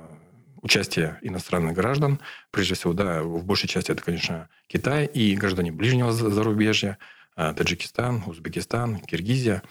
участия 0.60 1.18
иностранных 1.22 1.74
граждан. 1.74 2.20
Прежде 2.50 2.74
всего, 2.74 2.92
да, 2.92 3.22
в 3.22 3.44
большей 3.44 3.68
части 3.68 3.92
это, 3.92 4.02
конечно, 4.02 4.48
Китай 4.66 5.06
и 5.06 5.36
граждане 5.36 5.70
ближнего 5.72 6.12
зарубежья, 6.12 6.98
Таджикистан, 7.36 8.24
Узбекистан, 8.26 8.98
Киргизия. 8.98 9.62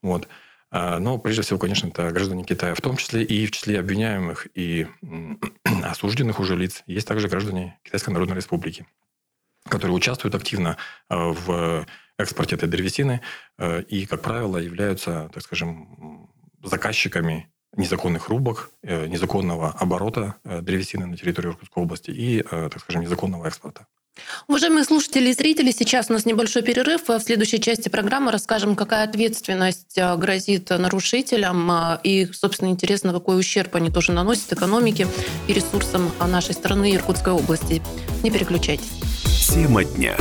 Вот. 0.00 0.28
Но 0.72 1.18
прежде 1.18 1.42
всего, 1.42 1.58
конечно, 1.58 1.88
это 1.88 2.10
граждане 2.10 2.44
Китая, 2.44 2.74
в 2.74 2.80
том 2.80 2.96
числе 2.96 3.22
и 3.22 3.46
в 3.46 3.52
числе 3.52 3.78
обвиняемых 3.78 4.48
и 4.54 4.88
осужденных 5.84 6.40
уже 6.40 6.56
лиц. 6.56 6.82
Есть 6.86 7.06
также 7.06 7.28
граждане 7.28 7.78
Китайской 7.84 8.10
Народной 8.10 8.36
Республики, 8.36 8.86
которые 9.68 9.96
участвуют 9.96 10.34
активно 10.34 10.76
в 11.08 11.86
экспорте 12.18 12.56
этой 12.56 12.68
древесины 12.68 13.20
э, 13.58 13.82
и, 13.82 14.06
как 14.06 14.22
правило, 14.22 14.58
являются, 14.58 15.30
так 15.32 15.42
скажем, 15.42 16.30
заказчиками 16.62 17.50
незаконных 17.76 18.28
рубок, 18.28 18.70
э, 18.82 19.06
незаконного 19.06 19.70
оборота 19.70 20.36
э, 20.44 20.62
древесины 20.62 21.06
на 21.06 21.16
территории 21.16 21.48
Иркутской 21.48 21.82
области 21.82 22.10
и, 22.10 22.42
так 22.42 22.80
скажем, 22.80 23.02
незаконного 23.02 23.46
экспорта. 23.46 23.86
Уважаемые 24.48 24.84
слушатели 24.84 25.30
и 25.30 25.32
зрители, 25.32 25.70
сейчас 25.70 26.08
у 26.08 26.12
нас 26.12 26.24
небольшой 26.24 26.62
перерыв. 26.62 27.08
В 27.08 27.20
следующей 27.20 27.60
части 27.60 27.88
программы 27.88 28.32
расскажем, 28.32 28.76
какая 28.76 29.04
ответственность 29.04 29.98
грозит 30.16 30.70
нарушителям 30.70 31.70
и, 32.02 32.26
собственно, 32.32 32.68
интересно, 32.70 33.12
какой 33.12 33.38
ущерб 33.38 33.74
они 33.76 33.90
тоже 33.90 34.12
наносят 34.12 34.52
экономике 34.52 35.06
и 35.48 35.52
ресурсам 35.52 36.10
нашей 36.26 36.54
страны 36.54 36.94
Иркутской 36.94 37.32
области. 37.32 37.82
Не 38.22 38.30
переключайтесь. 38.30 38.90
Тема 39.52 39.84
дня. 39.84 40.16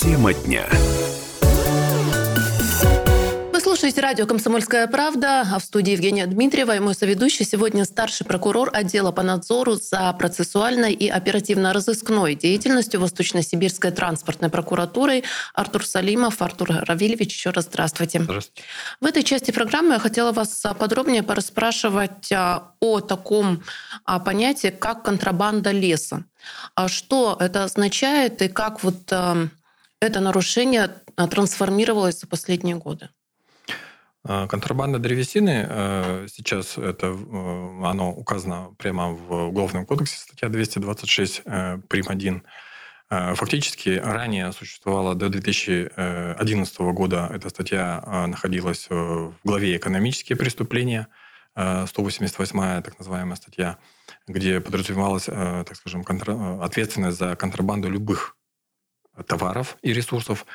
Тема 0.00 0.34
дня. 0.34 0.66
Слушаете 3.82 4.00
радио 4.00 4.26
«Комсомольская 4.26 4.86
правда», 4.86 5.40
а 5.40 5.58
в 5.58 5.64
студии 5.64 5.90
Евгения 5.90 6.24
Дмитриева 6.24 6.76
и 6.76 6.78
мой 6.78 6.94
соведущий 6.94 7.44
сегодня 7.44 7.84
старший 7.84 8.24
прокурор 8.24 8.70
отдела 8.72 9.10
по 9.10 9.24
надзору 9.24 9.74
за 9.74 10.12
процессуальной 10.12 10.92
и 10.92 11.08
оперативно-розыскной 11.08 12.36
деятельностью 12.36 13.00
Восточно-Сибирской 13.00 13.90
транспортной 13.90 14.50
прокуратурой 14.50 15.24
Артур 15.52 15.84
Салимов. 15.84 16.40
Артур 16.42 16.68
Равильевич, 16.86 17.34
еще 17.34 17.50
раз 17.50 17.64
здравствуйте. 17.64 18.22
Здравствуйте. 18.22 18.62
В 19.00 19.06
этой 19.06 19.24
части 19.24 19.50
программы 19.50 19.94
я 19.94 19.98
хотела 19.98 20.30
вас 20.30 20.62
подробнее 20.78 21.24
порасспрашивать 21.24 22.30
а, 22.30 22.74
о 22.78 23.00
таком 23.00 23.64
а, 24.04 24.20
понятии, 24.20 24.68
как 24.68 25.02
контрабанда 25.02 25.72
леса. 25.72 26.24
А 26.76 26.86
что 26.86 27.36
это 27.40 27.64
означает 27.64 28.42
и 28.42 28.48
как 28.48 28.84
вот 28.84 29.00
это 29.08 30.20
нарушение 30.20 30.94
а, 31.16 31.26
трансформировалось 31.26 32.20
за 32.20 32.28
последние 32.28 32.76
годы? 32.76 33.08
А, 34.24 34.46
контрабанда 34.46 34.98
древесины 34.98 35.66
э, 35.68 36.26
сейчас 36.32 36.78
это 36.78 37.08
э, 37.08 37.84
оно 37.84 38.12
указано 38.12 38.72
прямо 38.78 39.08
в 39.08 39.48
Уголовном 39.48 39.84
кодексе, 39.84 40.16
статья 40.16 40.48
226 40.48 41.42
э, 41.44 41.78
прим. 41.88 42.04
1. 42.08 42.42
Фактически 43.08 44.00
ранее 44.02 44.52
существовала 44.52 45.14
до 45.14 45.28
2011 45.28 46.78
года 46.80 47.30
эта 47.30 47.50
статья 47.50 48.02
находилась 48.26 48.86
в 48.88 49.34
главе 49.44 49.76
«Экономические 49.76 50.38
преступления», 50.38 51.08
188 51.54 52.80
так 52.80 52.98
называемая 52.98 53.36
статья, 53.36 53.76
где 54.26 54.62
подразумевалась, 54.62 55.24
так 55.24 55.76
скажем, 55.76 56.06
ответственность 56.62 57.18
за 57.18 57.36
контрабанду 57.36 57.90
любых 57.90 58.34
товаров 59.26 59.76
и 59.82 59.92
ресурсов. 59.92 60.46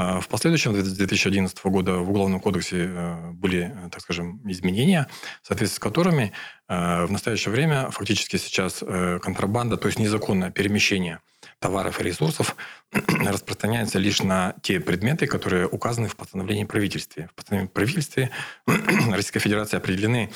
А, 0.00 0.20
в 0.20 0.28
последующем, 0.28 0.80
с 0.80 0.92
2011 0.92 1.58
года, 1.64 1.96
в 1.96 2.10
Уголовном 2.10 2.38
кодексе 2.38 2.88
э, 2.88 3.32
были, 3.32 3.74
э, 3.74 3.90
так 3.90 4.00
скажем, 4.00 4.40
изменения, 4.48 5.08
в 5.42 5.48
соответствии 5.48 5.78
с 5.78 5.80
которыми 5.80 6.32
э, 6.68 7.04
в 7.06 7.10
настоящее 7.10 7.50
время 7.50 7.90
фактически 7.90 8.36
сейчас 8.36 8.84
контрабанда, 9.20 9.76
то 9.76 9.88
есть 9.88 9.98
незаконное 9.98 10.52
перемещение 10.52 11.18
товаров 11.60 12.00
и 12.00 12.04
ресурсов 12.04 12.56
распространяется 12.92 13.98
лишь 13.98 14.22
на 14.22 14.54
те 14.62 14.80
предметы, 14.80 15.26
которые 15.26 15.66
указаны 15.66 16.08
в 16.08 16.16
постановлении 16.16 16.64
правительства. 16.64 17.28
В 17.28 17.34
постановлении 17.34 17.70
правительства 17.70 18.28
Российской 18.66 19.40
Федерации 19.40 19.76
определены 19.76 20.30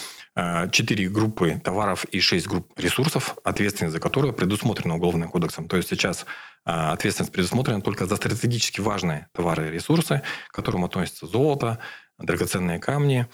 четыре 0.71 1.11
группы 1.11 1.61
товаров 1.63 2.05
и 2.07 2.21
шесть 2.21 2.47
групп 2.47 2.73
ресурсов, 2.79 3.37
ответственность 3.45 3.93
за 3.93 4.01
которые 4.01 4.33
предусмотрена 4.33 4.95
Уголовным 4.95 5.29
кодексом. 5.29 5.69
То 5.69 5.77
есть 5.77 5.91
сейчас 5.91 6.25
а, 6.65 6.93
ответственность 6.93 7.33
предусмотрена 7.33 7.83
только 7.83 8.07
за 8.07 8.17
стратегически 8.17 8.81
важные 8.81 9.29
товары 9.33 9.69
и 9.69 9.71
ресурсы, 9.71 10.23
к 10.49 10.55
которым 10.55 10.85
относятся 10.85 11.27
золото, 11.27 11.79
драгоценные 12.19 12.79
камни, 12.79 13.27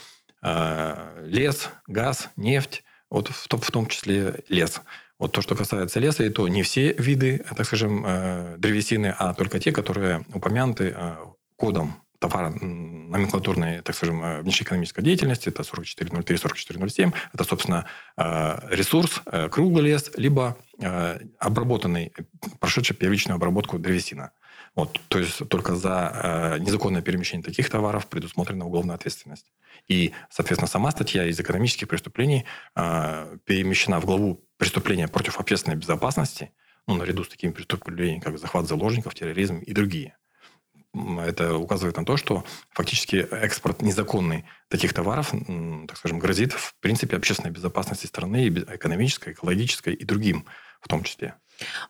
а, 0.42 1.22
лес, 1.24 1.68
газ, 1.86 2.30
нефть, 2.36 2.82
вот 3.10 3.28
в 3.28 3.48
том, 3.48 3.60
в 3.60 3.70
том 3.70 3.86
числе 3.86 4.42
лес. 4.48 4.80
Вот 5.18 5.32
то, 5.32 5.42
что 5.42 5.56
касается 5.56 6.00
леса, 6.00 6.24
и 6.24 6.30
то 6.30 6.46
не 6.48 6.62
все 6.62 6.92
виды, 6.92 7.44
так 7.56 7.66
скажем, 7.66 8.04
э, 8.06 8.56
древесины, 8.58 9.14
а 9.18 9.34
только 9.34 9.58
те, 9.58 9.72
которые 9.72 10.24
упомянуты 10.32 10.94
э, 10.96 11.16
кодом 11.56 11.94
товара 12.18 12.50
номенклатурной, 12.50 13.80
так 13.82 13.94
скажем, 13.94 14.22
э, 14.22 14.42
внешнеэкономической 14.42 15.04
деятельности, 15.04 15.48
это 15.48 15.62
4403, 15.62 16.36
4407, 16.36 17.12
это, 17.32 17.44
собственно, 17.44 17.86
э, 18.16 18.58
ресурс, 18.70 19.22
э, 19.26 19.48
круглый 19.48 19.84
лес, 19.84 20.10
либо 20.16 20.56
обработанный, 21.40 22.12
прошедший 22.60 22.94
первичную 22.94 23.34
обработку 23.34 23.80
древесина. 23.80 24.30
Вот, 24.76 25.00
то 25.08 25.18
есть 25.18 25.48
только 25.48 25.74
за 25.74 26.56
незаконное 26.60 27.02
перемещение 27.02 27.42
таких 27.42 27.68
товаров 27.68 28.06
предусмотрена 28.06 28.64
уголовная 28.64 28.94
ответственность. 28.94 29.50
И, 29.88 30.12
соответственно, 30.30 30.68
сама 30.68 30.92
статья 30.92 31.26
из 31.26 31.40
экономических 31.40 31.88
преступлений 31.88 32.44
перемещена 32.76 33.98
в 33.98 34.04
главу 34.04 34.47
преступления 34.58 35.08
против 35.08 35.40
общественной 35.40 35.76
безопасности, 35.76 36.52
ну, 36.86 36.94
наряду 36.94 37.24
с 37.24 37.28
такими 37.28 37.52
преступлениями, 37.52 38.20
как 38.20 38.38
захват 38.38 38.66
заложников, 38.66 39.14
терроризм 39.14 39.58
и 39.58 39.72
другие– 39.72 40.16
это 40.94 41.56
указывает 41.56 41.96
на 41.96 42.04
то, 42.04 42.16
что 42.16 42.44
фактически 42.70 43.16
экспорт 43.16 43.82
незаконный 43.82 44.46
таких 44.68 44.94
товаров, 44.94 45.32
так 45.86 45.96
скажем, 45.96 46.18
грозит 46.18 46.52
в 46.52 46.74
принципе 46.80 47.16
общественной 47.16 47.52
безопасности 47.52 48.06
страны, 48.06 48.48
экономической, 48.48 49.32
экологической 49.32 49.94
и 49.94 50.04
другим 50.04 50.46
в 50.80 50.88
том 50.88 51.02
числе. 51.02 51.34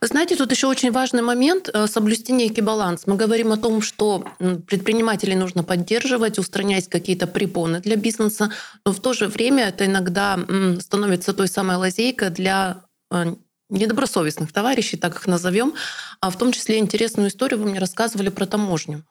Знаете, 0.01 0.37
тут 0.37 0.51
еще 0.51 0.67
очень 0.67 0.93
важный 0.93 1.23
момент 1.23 1.69
э,– 1.73 1.87
соблюсти 1.89 2.33
некий 2.33 2.63
баланс. 2.63 3.07
Мы 3.07 3.17
говорим 3.17 3.53
о 3.53 3.57
том, 3.57 3.83
что 3.83 4.25
предпринимателей 4.67 5.35
нужно 5.35 5.63
поддерживать, 5.63 6.39
устранять 6.39 6.89
какие-то 6.89 7.27
препоны 7.27 7.81
для 7.81 7.97
бизнеса, 7.97 8.51
но 8.85 8.93
в 8.93 9.01
то 9.01 9.13
же 9.13 9.27
время 9.27 9.69
это 9.69 9.85
иногда 9.85 10.39
становится 10.81 11.35
той 11.35 11.49
самой 11.49 11.77
лазейкой 11.77 12.31
для 12.31 12.85
э, 13.11 13.35
недобросовестных 13.71 14.53
товарищей, 14.53 14.97
так 14.97 15.17
их 15.17 15.27
назовем. 15.27 15.75
А 16.21 16.31
в 16.31 16.39
том 16.39 16.53
числе 16.53 16.79
интересную 16.79 17.29
историю 17.29 17.61
вы 17.61 17.71
мне 17.71 17.79
рассказывали 17.79 18.31
про 18.31 18.47
таможню. 18.47 19.05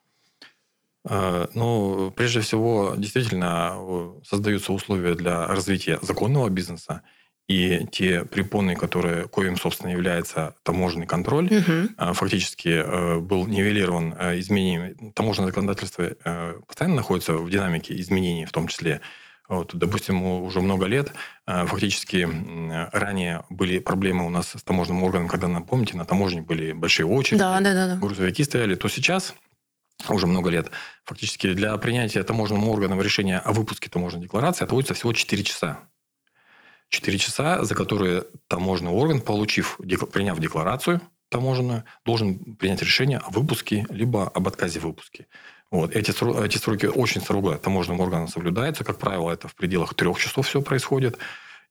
А, 1.10 1.48
ну, 1.54 2.12
прежде 2.16 2.42
всего, 2.42 2.96
действительно 2.98 3.78
создаются 4.26 4.74
условия 4.74 5.16
для 5.16 5.48
развития 5.48 6.00
законного 6.02 6.50
бизнеса, 6.50 7.02
и 7.48 7.88
те 7.92 8.26
препоны, 8.26 8.76
которые, 8.76 9.28
коим, 9.28 9.56
собственно, 9.56 9.92
является 9.92 10.56
таможенный 10.64 11.08
контроль, 11.08 11.46
угу. 11.46 12.14
фактически 12.14 12.70
э, 12.70 13.20
был 13.20 13.48
нивелирован 13.48 14.14
э, 14.20 14.40
изменениями. 14.40 15.12
Таможенное 15.14 15.48
законодательство 15.48 16.04
э, 16.04 16.60
постоянно 16.68 16.98
находится 16.98 17.34
в 17.34 17.50
динамике 17.50 18.00
изменений, 18.02 18.46
в 18.46 18.52
том 18.52 18.68
числе 18.68 19.00
Вот, 19.48 19.74
допустим, 19.74 20.22
уже 20.24 20.60
много 20.60 20.88
лет 20.88 21.14
фактически 21.46 22.28
ранее 22.92 23.46
были 23.50 23.80
проблемы 23.80 24.26
у 24.26 24.30
нас 24.30 24.52
с 24.58 24.64
таможенным 24.64 25.04
органом, 25.04 25.30
когда, 25.30 25.48
напомните, 25.48 25.96
на 25.96 26.04
таможне 26.04 26.42
были 26.42 26.74
большие 26.74 27.06
очереди, 27.06 27.40
да, 27.40 27.62
да, 27.62 27.74
да, 27.74 27.88
да. 27.88 27.96
грузовики 27.96 28.44
стояли, 28.44 28.76
то 28.76 28.90
сейчас 28.90 29.34
уже 30.10 30.28
много 30.28 30.50
лет, 30.50 30.70
фактически 31.06 31.54
для 31.54 31.78
принятия 31.78 32.24
таможенным 32.24 32.68
органом 32.68 33.02
решения 33.02 33.40
о 33.40 33.54
выпуске 33.54 33.90
таможенной 33.90 34.24
декларации 34.24 34.66
отводится 34.66 34.94
всего 34.94 35.14
4 35.14 35.44
часа. 35.44 35.80
4 36.90 37.18
часа, 37.18 37.64
за 37.64 37.76
которые 37.76 38.24
таможенный 38.48 38.92
орган, 38.92 39.22
получив, 39.22 39.80
приняв 40.12 40.40
декларацию 40.40 41.02
таможенную, 41.30 41.84
должен 42.06 42.56
принять 42.56 42.82
решение 42.82 43.18
о 43.18 43.30
выпуске 43.30 43.86
либо 43.90 44.30
об 44.30 44.48
отказе 44.48 44.80
выпуске. 44.80 45.28
Вот. 45.70 45.96
Эти, 45.96 46.12
эти 46.46 46.58
сроки 46.58 46.86
очень 46.86 47.22
строго 47.22 47.58
таможенным 47.58 48.00
органом 48.00 48.28
соблюдаются. 48.28 48.84
Как 48.84 48.98
правило, 48.98 49.32
это 49.32 49.48
в 49.48 49.56
пределах 49.56 49.94
трех 49.94 50.18
часов 50.20 50.48
все 50.48 50.62
происходит. 50.62 51.18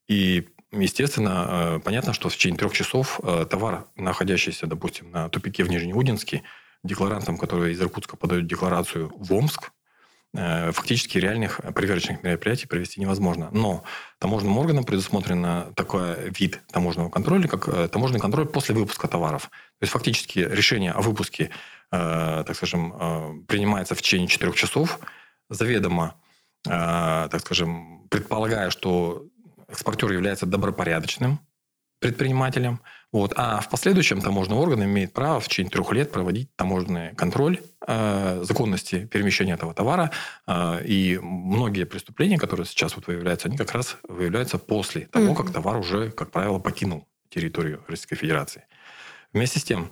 И, 0.07 0.49
естественно, 0.73 1.77
э, 1.77 1.81
понятно, 1.81 2.13
что 2.13 2.29
в 2.29 2.35
течение 2.35 2.59
трех 2.59 2.75
часов 2.75 3.19
э, 3.23 3.47
товар, 3.49 3.87
находящийся, 3.97 4.67
допустим, 4.67 5.11
на 5.11 5.29
тупике 5.31 5.65
в 5.65 5.71
Нижнеудинске, 5.71 6.43
декларантам, 6.85 7.39
которые 7.39 7.73
из 7.73 7.81
Иркутска 7.81 8.17
подают 8.17 8.47
декларацию 8.47 9.11
в 9.17 9.33
Омск, 9.33 9.73
фактически 10.35 11.19
реальных 11.19 11.61
проверочных 11.75 12.23
мероприятий 12.23 12.67
провести 12.67 13.01
невозможно. 13.01 13.49
Но 13.53 13.85
таможенным 14.19 14.59
органам 14.59 14.85
предусмотрено 14.85 15.73
такой 15.75 16.31
вид 16.31 16.61
таможенного 16.71 17.09
контроля, 17.09 17.49
как 17.49 17.69
э, 17.69 17.89
таможенный 17.89 18.21
контроль 18.21 18.47
после 18.47 18.75
выпуска 18.75 19.09
товаров. 19.09 19.45
То 19.45 19.83
есть 19.83 19.93
фактически 19.93 20.41
решение 20.41 20.93
о 20.93 21.01
выпуске, 21.01 21.51
э, 21.91 22.45
так 22.47 22.55
скажем, 22.55 23.45
принимается 23.47 23.95
в 23.95 24.03
течение 24.03 24.29
четырех 24.29 24.57
часов, 24.57 24.99
заведомо, 25.49 26.17
так 26.65 27.41
скажем, 27.41 28.07
предполагая, 28.11 28.71
что 28.71 29.27
экспортер 29.69 30.11
является 30.13 30.47
добропорядочным, 30.47 31.41
предпринимателем. 31.99 32.81
Вот. 33.13 33.33
А 33.37 33.61
в 33.61 33.71
последующем 33.71 34.21
таможенный 34.21 34.59
орган 34.59 34.85
имеет 34.85 35.13
право 35.13 35.41
в 35.41 35.49
течение 35.49 35.71
трех 35.71 35.91
лет 35.93 36.13
проводить 36.13 36.55
таможенный 36.57 37.15
контроль 37.15 37.61
э, 37.87 38.43
законности 38.43 39.07
перемещения 39.07 39.55
этого 39.55 39.73
товара. 39.73 40.11
Э, 40.47 40.85
и 40.85 41.19
многие 41.19 41.85
преступления, 41.85 42.39
которые 42.39 42.67
сейчас 42.67 42.97
вот 42.97 43.07
выявляются, 43.07 43.49
они 43.49 43.57
как 43.57 43.73
раз 43.73 43.97
выявляются 44.09 44.59
после 44.59 45.07
того, 45.07 45.33
mm-hmm. 45.33 45.37
как 45.37 45.53
товар 45.53 45.79
уже, 45.79 46.11
как 46.11 46.31
правило, 46.31 46.59
покинул 46.59 47.07
территорию 47.31 47.83
Российской 47.89 48.17
Федерации. 48.17 48.65
Вместе 49.33 49.61
с 49.61 49.65
тем, 49.65 49.91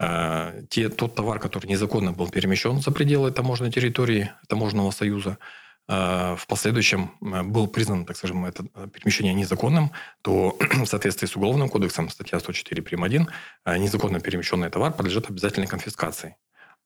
э, 0.00 0.62
те, 0.68 0.88
тот 0.88 1.14
товар, 1.14 1.38
который 1.38 1.66
незаконно 1.66 2.12
был 2.12 2.28
перемещен 2.28 2.80
за 2.80 2.90
пределы 2.90 3.30
таможенной 3.30 3.70
территории 3.70 4.30
Таможенного 4.48 4.90
союза, 4.90 5.38
в 5.86 6.46
последующем 6.48 7.10
э, 7.20 7.42
был 7.42 7.66
признан, 7.66 8.06
так 8.06 8.16
скажем, 8.16 8.46
это 8.46 8.64
э, 8.74 8.88
перемещение 8.92 9.34
незаконным, 9.34 9.90
то 10.22 10.56
в 10.60 10.86
соответствии 10.86 11.26
с 11.26 11.36
Уголовным 11.36 11.68
кодексом, 11.68 12.08
статья 12.08 12.40
104 12.40 12.82
прим. 12.82 13.04
1, 13.04 13.28
незаконно 13.78 14.20
перемещенный 14.20 14.70
товар 14.70 14.92
подлежит 14.92 15.28
обязательной 15.28 15.66
конфискации. 15.66 16.36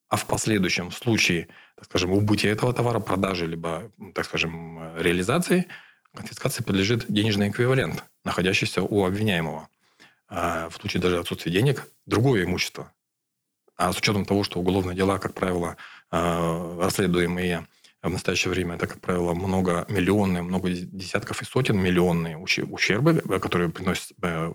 А 0.08 0.16
в 0.16 0.26
последующем, 0.26 0.90
в 0.90 0.96
случае, 0.96 1.48
так 1.76 1.84
скажем, 1.84 2.12
убытия 2.12 2.50
этого 2.50 2.72
товара, 2.72 2.98
продажи, 2.98 3.46
либо, 3.46 3.92
так 4.14 4.24
скажем, 4.24 4.96
реализации, 4.96 5.66
конфискации 6.14 6.64
подлежит 6.64 7.04
денежный 7.08 7.50
эквивалент, 7.50 8.02
находящийся 8.24 8.82
у 8.82 9.04
обвиняемого. 9.04 9.68
А 10.28 10.70
в 10.70 10.74
случае 10.76 11.02
даже 11.02 11.18
отсутствия 11.18 11.52
денег, 11.52 11.86
другое 12.06 12.44
имущество. 12.44 12.92
А 13.76 13.92
с 13.92 13.98
учетом 13.98 14.24
того, 14.24 14.42
что 14.42 14.58
уголовные 14.58 14.96
дела, 14.96 15.18
как 15.18 15.34
правило, 15.34 15.76
расследуемые 16.10 17.66
в 18.08 18.12
настоящее 18.12 18.50
время 18.50 18.76
это, 18.76 18.86
как 18.86 19.00
правило, 19.00 19.34
много 19.34 19.86
миллионные, 19.88 20.42
много 20.42 20.70
десятков 20.70 21.42
и 21.42 21.44
сотен 21.44 21.78
миллионные 21.78 22.36
ущербы, 22.36 23.22
э, 23.28 23.38
которые 23.38 23.70
приносят, 23.70 24.12
э, 24.22 24.52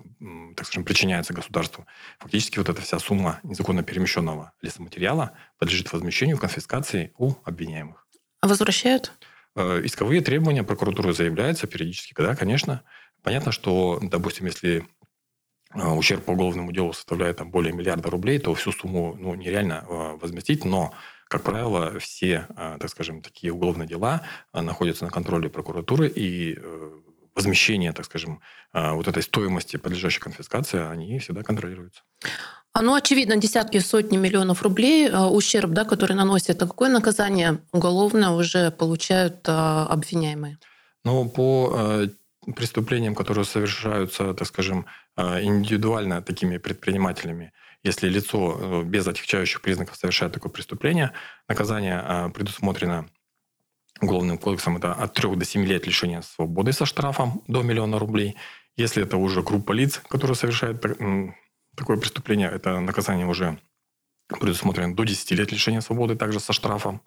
так 0.55 0.65
скажем, 0.65 0.83
причиняются 0.83 1.33
государству. 1.33 1.85
Фактически 2.19 2.59
вот 2.59 2.69
эта 2.69 2.81
вся 2.81 2.99
сумма 2.99 3.39
незаконно 3.43 3.83
перемещенного 3.83 4.53
лесоматериала 4.61 5.31
подлежит 5.57 5.91
возмещению, 5.93 6.37
конфискации 6.37 7.13
у 7.17 7.33
обвиняемых. 7.43 8.07
А 8.41 8.47
возвращают? 8.47 9.13
Э, 9.55 9.81
исковые 9.83 10.21
требования 10.21 10.63
прокуратуры 10.63 11.13
заявляются 11.13 11.67
периодически, 11.67 12.13
да, 12.17 12.35
конечно. 12.35 12.83
Понятно, 13.21 13.51
что, 13.51 13.99
допустим, 14.01 14.47
если 14.47 14.85
ущерб 15.73 16.25
по 16.25 16.31
уголовному 16.31 16.71
делу 16.71 16.93
составляет 16.93 17.37
там, 17.37 17.49
более 17.49 17.73
миллиарда 17.73 18.09
рублей, 18.11 18.37
то 18.37 18.53
всю 18.53 18.71
сумму 18.71 19.15
ну, 19.17 19.33
нереально 19.33 19.85
возместить, 20.21 20.65
но 20.65 20.93
как 21.33 21.41
правило, 21.41 21.97
все, 21.99 22.45
а, 22.55 22.77
так 22.77 22.91
скажем, 22.91 23.23
такие 23.23 23.51
уголовные 23.51 23.87
дела 23.87 24.21
а, 24.51 24.61
находятся 24.61 25.05
на 25.05 25.09
контроле 25.09 25.49
прокуратуры, 25.49 26.07
и 26.07 26.55
э, 26.55 26.91
возмещение, 27.33 27.91
так 27.91 28.05
скажем, 28.05 28.39
а, 28.71 28.93
вот 28.93 29.07
этой 29.07 29.23
стоимости 29.23 29.77
подлежащей 29.77 30.21
конфискации, 30.21 30.79
они 30.79 31.17
всегда 31.17 31.41
контролируются. 31.41 32.03
А 32.71 32.83
ну, 32.83 32.93
очевидно, 32.93 33.35
десятки, 33.37 33.79
сотни 33.79 34.17
миллионов 34.17 34.61
рублей 34.61 35.09
ущерб, 35.11 35.71
да, 35.71 35.85
который 35.85 36.15
наносит. 36.15 36.61
А 36.61 36.67
какое 36.67 36.89
наказание 36.89 37.57
уголовное 37.71 38.29
уже 38.29 38.69
получают 38.69 39.49
обвиняемые? 39.49 40.59
Ну, 41.03 41.29
по 41.29 41.73
э, 41.75 42.07
преступлениям, 42.55 43.15
которые 43.15 43.45
совершаются, 43.45 44.35
так 44.35 44.47
скажем, 44.47 44.85
индивидуально 45.17 46.21
такими 46.21 46.59
предпринимателями, 46.59 47.53
если 47.83 48.07
лицо 48.07 48.57
э, 48.59 48.83
без 48.83 49.07
отягчающих 49.07 49.61
признаков 49.61 49.95
совершает 49.97 50.33
такое 50.33 50.51
преступление, 50.51 51.11
наказание 51.47 51.99
а, 51.99 52.29
предусмотрено 52.29 53.07
Уголовным 54.01 54.37
кодексом 54.37 54.77
это 54.77 54.91
от 54.91 55.13
3 55.13 55.35
до 55.35 55.45
7 55.45 55.65
лет 55.65 55.85
лишения 55.85 56.21
свободы 56.21 56.73
со 56.73 56.85
штрафом 56.85 57.43
до 57.47 57.61
миллиона 57.61 57.99
рублей. 57.99 58.35
Если 58.75 59.03
это 59.03 59.17
уже 59.17 59.43
группа 59.43 59.71
лиц, 59.71 60.01
которые 60.09 60.35
совершают 60.35 60.83
такое 61.75 61.97
преступление, 61.97 62.49
это 62.49 62.79
наказание 62.79 63.27
уже 63.27 63.59
предусмотрено 64.27 64.95
до 64.95 65.03
10 65.03 65.31
лет 65.31 65.51
лишения 65.51 65.79
свободы, 65.79 66.15
также 66.15 66.39
со 66.39 66.53
штрафом. 66.53 67.01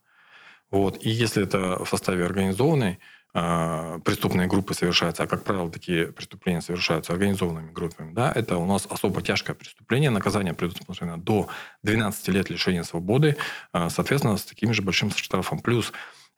Вот. 0.70 1.04
И 1.04 1.10
если 1.10 1.42
это 1.42 1.84
в 1.84 1.88
составе 1.88 2.24
организованной 2.24 2.98
преступные 3.32 4.46
группы 4.46 4.72
совершаются, 4.72 5.24
а 5.24 5.26
как 5.26 5.44
правило 5.44 5.70
такие 5.70 6.06
преступления 6.06 6.62
совершаются 6.62 7.12
организованными 7.12 7.70
группами, 7.70 8.14
да, 8.14 8.32
это 8.34 8.56
у 8.56 8.66
нас 8.66 8.86
особо 8.88 9.20
тяжкое 9.20 9.54
преступление, 9.54 10.08
наказание 10.10 10.54
предусмотрено 10.54 11.18
до 11.18 11.48
12 11.82 12.28
лет 12.28 12.48
лишения 12.48 12.82
свободы, 12.82 13.36
э, 13.72 13.88
соответственно, 13.90 14.36
с 14.38 14.44
таким 14.44 14.72
же 14.72 14.82
большим 14.82 15.10
штрафом. 15.10 15.58
Плюс 15.60 15.92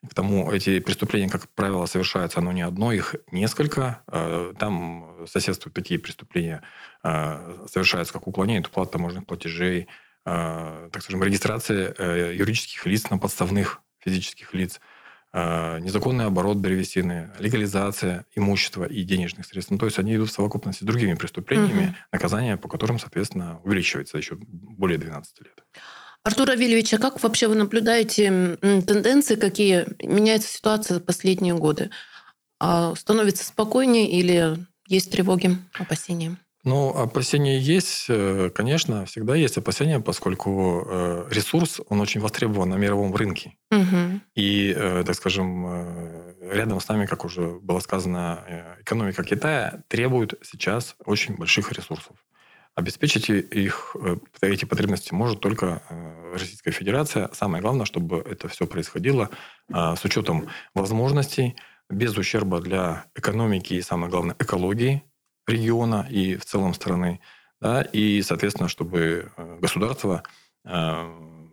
к 0.09 0.14
тому, 0.14 0.51
эти 0.51 0.81
преступления, 0.81 1.29
как 1.29 1.48
правило, 1.51 1.87
совершаются, 1.87 2.40
но 2.40 2.53
не 2.53 2.62
одно, 2.62 2.92
их 2.92 3.14
несколько. 3.31 4.03
Э, 4.09 4.53
там 4.59 5.27
соседствуют 5.27 5.74
такие 5.74 6.01
преступления, 6.01 6.62
э, 7.05 7.66
совершаются 7.70 8.12
как 8.12 8.27
уклонение 8.27 8.61
от 8.61 8.68
уплаты 8.68 8.92
таможенных 8.92 9.27
платежей, 9.27 9.87
так 10.24 11.01
скажем, 11.01 11.22
регистрация 11.22 11.94
юридических 12.35 12.85
лиц 12.85 13.09
на 13.09 13.16
подставных 13.16 13.81
физических 13.98 14.55
лиц, 14.55 14.79
а, 14.79 14.88
незаконный 15.34 16.24
оборот 16.24 16.60
древесины, 16.62 17.30
легализация 17.38 18.24
имущества 18.34 18.84
и 18.84 19.02
денежных 19.02 19.46
средств. 19.46 19.70
Ну, 19.70 19.78
то 19.78 19.86
есть 19.86 19.98
они 19.98 20.16
идут 20.16 20.30
в 20.30 20.32
совокупности 20.32 20.84
с 20.84 20.86
другими 20.86 21.14
преступлениями, 21.14 21.88
угу. 21.88 21.96
наказание 22.12 22.56
по 22.56 22.68
которым, 22.68 22.98
соответственно, 22.98 23.60
увеличивается 23.62 24.16
еще 24.16 24.36
более 24.38 24.98
12 24.98 25.40
лет. 25.40 25.64
Артур 26.24 26.50
Авельевич, 26.50 26.92
а 26.94 26.98
как 26.98 27.22
вообще 27.22 27.48
вы 27.48 27.54
наблюдаете 27.54 28.56
тенденции, 28.60 29.36
какие 29.36 29.86
меняется 30.02 30.48
ситуация 30.48 30.98
в 30.98 31.04
последние 31.04 31.54
годы? 31.54 31.90
А 32.60 32.94
становится 32.96 33.44
спокойнее 33.44 34.10
или 34.10 34.58
есть 34.86 35.12
тревоги, 35.12 35.56
опасения? 35.74 36.36
Ну, 36.64 36.90
опасения 36.90 37.59
есть, 37.59 38.07
э, 38.09 38.51
конечно, 38.53 39.05
всегда 39.07 39.37
есть 39.37 39.57
опасения, 39.59 40.01
поскольку 40.01 40.85
э, 40.87 41.29
ресурс, 41.31 41.81
он 41.88 42.01
очень 42.01 42.21
востребован 42.21 42.71
на 42.71 42.75
мировом 42.75 43.14
рынке. 43.14 43.57
Угу. 43.71 44.21
И, 44.35 44.75
э, 44.77 45.05
так 45.07 45.14
скажем, 45.14 46.35
рядом 46.42 46.81
с 46.81 46.88
нами, 46.88 47.07
как 47.07 47.25
уже 47.25 47.59
было 47.62 47.79
сказано, 47.79 48.77
экономика 48.81 49.23
Китая 49.23 49.83
требует 49.88 50.35
сейчас 50.42 50.97
очень 51.05 51.37
больших 51.37 51.73
ресурсов. 51.73 52.16
Обеспечить 52.75 53.29
их, 53.29 53.97
эти 54.40 54.64
потребности 54.64 55.12
может 55.12 55.40
только 55.40 55.83
Российская 56.33 56.71
Федерация. 56.71 57.29
Самое 57.33 57.61
главное, 57.61 57.87
чтобы 57.87 58.18
это 58.18 58.47
все 58.47 58.68
происходило 58.68 59.31
с 59.68 60.05
учетом 60.05 60.49
возможностей, 60.75 61.57
без 61.90 62.16
ущерба 62.16 62.61
для 62.61 63.07
экономики 63.16 63.75
и, 63.75 63.83
самое 63.83 64.11
главное, 64.11 64.37
экологии 64.38 65.03
региона 65.48 66.06
и 66.11 66.37
в 66.37 66.44
целом 66.44 66.74
страны, 66.74 67.20
да, 67.61 67.82
и, 67.82 68.22
соответственно, 68.22 68.68
чтобы 68.68 69.32
э, 69.37 69.58
государство, 69.61 70.22
э, 70.64 71.48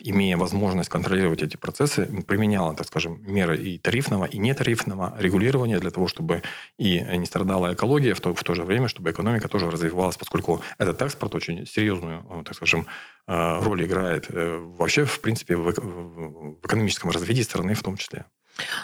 имея 0.00 0.36
возможность 0.36 0.88
контролировать 0.88 1.42
эти 1.42 1.56
процессы, 1.56 2.06
применяло, 2.26 2.74
так 2.74 2.86
скажем, 2.86 3.20
меры 3.26 3.56
и 3.56 3.78
тарифного, 3.78 4.24
и 4.24 4.38
нетарифного 4.38 5.14
регулирования 5.18 5.78
для 5.80 5.90
того, 5.90 6.08
чтобы 6.08 6.42
и 6.78 7.00
не 7.00 7.26
страдала 7.26 7.74
экология, 7.74 8.14
в 8.14 8.20
то, 8.20 8.34
в 8.34 8.42
то 8.42 8.54
же 8.54 8.64
время, 8.64 8.88
чтобы 8.88 9.10
экономика 9.10 9.48
тоже 9.48 9.70
развивалась, 9.70 10.16
поскольку 10.16 10.62
этот 10.78 11.02
экспорт 11.02 11.34
очень 11.34 11.66
серьезную, 11.66 12.24
э, 12.30 12.42
так 12.44 12.54
скажем, 12.54 12.86
роль 13.26 13.84
играет 13.84 14.26
вообще, 14.30 15.04
в 15.04 15.20
принципе, 15.20 15.54
в 15.54 16.58
экономическом 16.64 17.10
развитии 17.10 17.42
страны 17.42 17.74
в 17.74 17.82
том 17.82 17.98
числе. 17.98 18.24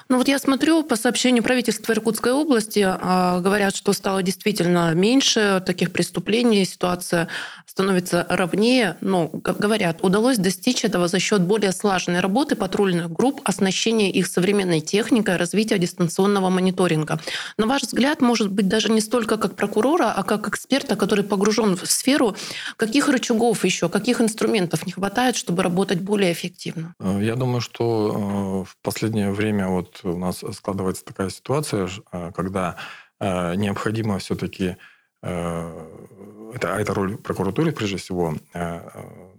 Ну 0.09 0.19
вот 0.19 0.29
я 0.29 0.39
смотрю 0.39 0.83
по 0.83 0.97
сообщению 0.97 1.43
правительства 1.43 1.93
Иркутской 1.93 2.33
области, 2.33 2.85
а, 2.87 3.41
говорят, 3.41 3.75
что 3.75 3.93
стало 3.93 4.23
действительно 4.23 4.93
меньше 4.95 5.63
таких 5.65 5.93
преступлений, 5.93 6.65
ситуация 6.65 7.29
становится 7.75 8.25
ровнее. 8.29 8.97
Но, 9.01 9.29
говорят, 9.33 9.99
удалось 10.03 10.39
достичь 10.39 10.85
этого 10.85 11.09
за 11.09 11.19
счет 11.19 11.43
более 11.43 11.73
слаженной 11.73 12.21
работы 12.21 12.55
патрульных 12.55 13.11
групп, 13.11 13.41
оснащения 13.43 14.11
их 14.13 14.29
современной 14.29 14.81
техникой, 14.81 15.37
развития 15.37 15.77
дистанционного 15.79 16.51
мониторинга. 16.51 17.21
На 17.59 17.67
ваш 17.67 17.83
взгляд, 17.83 18.21
может 18.21 18.53
быть, 18.53 18.69
даже 18.69 18.93
не 18.93 19.01
столько 19.01 19.39
как 19.39 19.57
прокурора, 19.57 20.13
а 20.13 20.23
как 20.23 20.47
эксперта, 20.47 20.95
который 20.95 21.25
погружен 21.25 21.77
в 21.77 21.85
сферу, 21.87 22.37
каких 22.77 23.09
рычагов 23.09 23.65
еще, 23.65 23.89
каких 23.89 24.21
инструментов 24.21 24.87
не 24.87 24.93
хватает, 24.93 25.35
чтобы 25.35 25.65
работать 25.65 26.01
более 26.01 26.33
эффективно? 26.33 26.95
Я 27.01 27.35
думаю, 27.35 27.61
что 27.61 28.65
э, 28.67 28.71
в 28.71 28.77
последнее 28.83 29.33
время 29.33 29.67
вот 29.67 29.99
у 30.05 30.17
нас 30.17 30.45
складывается 30.53 31.05
такая 31.05 31.29
ситуация, 31.29 31.89
э, 32.13 32.31
когда 32.37 32.77
э, 33.19 33.57
необходимо 33.57 34.21
все-таки 34.21 34.65
э, 34.65 34.77
это, 35.25 36.75
а 36.75 36.81
это 36.81 36.95
роль 36.95 37.17
прокуратуры, 37.17 37.73
прежде 37.73 37.97
всего, 37.97 38.35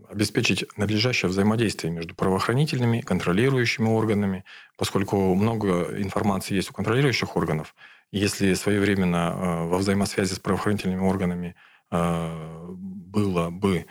обеспечить 0.09 0.65
надлежащее 0.77 1.29
взаимодействие 1.29 1.93
между 1.93 2.15
правоохранительными, 2.15 3.01
контролирующими 3.01 3.87
органами, 3.87 4.43
поскольку 4.77 5.35
много 5.35 6.01
информации 6.01 6.55
есть 6.55 6.71
у 6.71 6.73
контролирующих 6.73 7.37
органов. 7.37 7.75
Если 8.11 8.53
своевременно 8.55 9.65
во 9.65 9.77
взаимосвязи 9.77 10.33
с 10.33 10.39
правоохранительными 10.39 11.01
органами 11.01 11.55
было 11.91 13.49
бы 13.49 13.85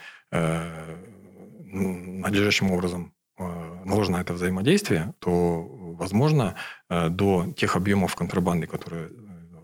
надлежащим 1.73 2.73
образом 2.73 3.13
наложено 3.85 4.19
это 4.19 4.33
взаимодействие, 4.33 5.15
то 5.19 5.63
возможно, 5.95 6.55
э, 6.89 7.09
до 7.09 7.53
тех 7.57 7.77
объемов 7.77 8.15
контрабанды, 8.15 8.67
которые 8.67 9.07
э, 9.07 9.11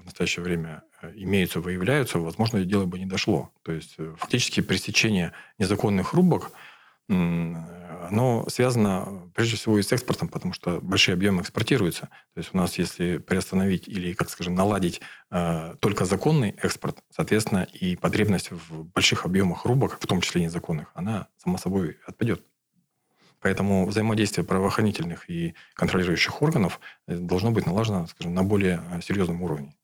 в 0.03 0.05
настоящее 0.05 0.45
время 0.45 0.83
э, 0.90 0.90
имеются, 1.15 1.61
выявляются, 1.61 2.19
возможно, 2.19 2.65
дело 2.65 2.87
бы 2.87 2.99
не 2.99 3.07
дошло. 3.07 3.51
То 3.63 3.73
есть 3.73 3.97
фактически 4.17 4.61
пресечение 4.61 5.33
незаконных 5.59 6.13
рубок 6.13 6.53
оно 8.11 8.45
связано 8.49 9.31
прежде 9.35 9.57
всего 9.57 9.79
и 9.79 9.83
с 9.83 9.93
экспортом, 9.93 10.29
потому 10.29 10.53
что 10.53 10.81
большие 10.81 11.15
объемы 11.15 11.43
экспортируются. 11.43 12.09
То 12.35 12.39
есть 12.39 12.51
у 12.53 12.57
нас, 12.57 12.79
если 12.79 13.19
приостановить 13.19 13.89
или, 13.89 14.13
как 14.13 14.31
скажем, 14.31 14.55
наладить 14.55 15.01
э, 15.31 15.75
только 15.81 16.05
законный 16.05 16.55
экспорт, 16.63 17.03
соответственно, 17.11 17.67
и 17.73 17.97
потребность 17.97 18.51
в 18.51 18.85
больших 18.85 19.25
объемах 19.25 19.65
рубок, 19.65 19.99
в 20.01 20.07
том 20.07 20.21
числе 20.21 20.43
незаконных, 20.43 20.91
она 20.95 21.29
само 21.37 21.59
собой 21.59 21.99
отпадет. 22.07 22.45
Поэтому 23.41 23.87
взаимодействие 23.87 24.45
правоохранительных 24.45 25.31
и 25.31 25.55
контролирующих 25.75 26.43
органов 26.43 26.81
э, 27.07 27.17
должно 27.17 27.51
быть 27.51 27.67
налажено, 27.67 28.07
скажем, 28.07 28.35
на 28.35 28.43
более 28.43 28.83
э, 28.93 29.01
серьезном 29.03 29.43
уровне. 29.43 29.75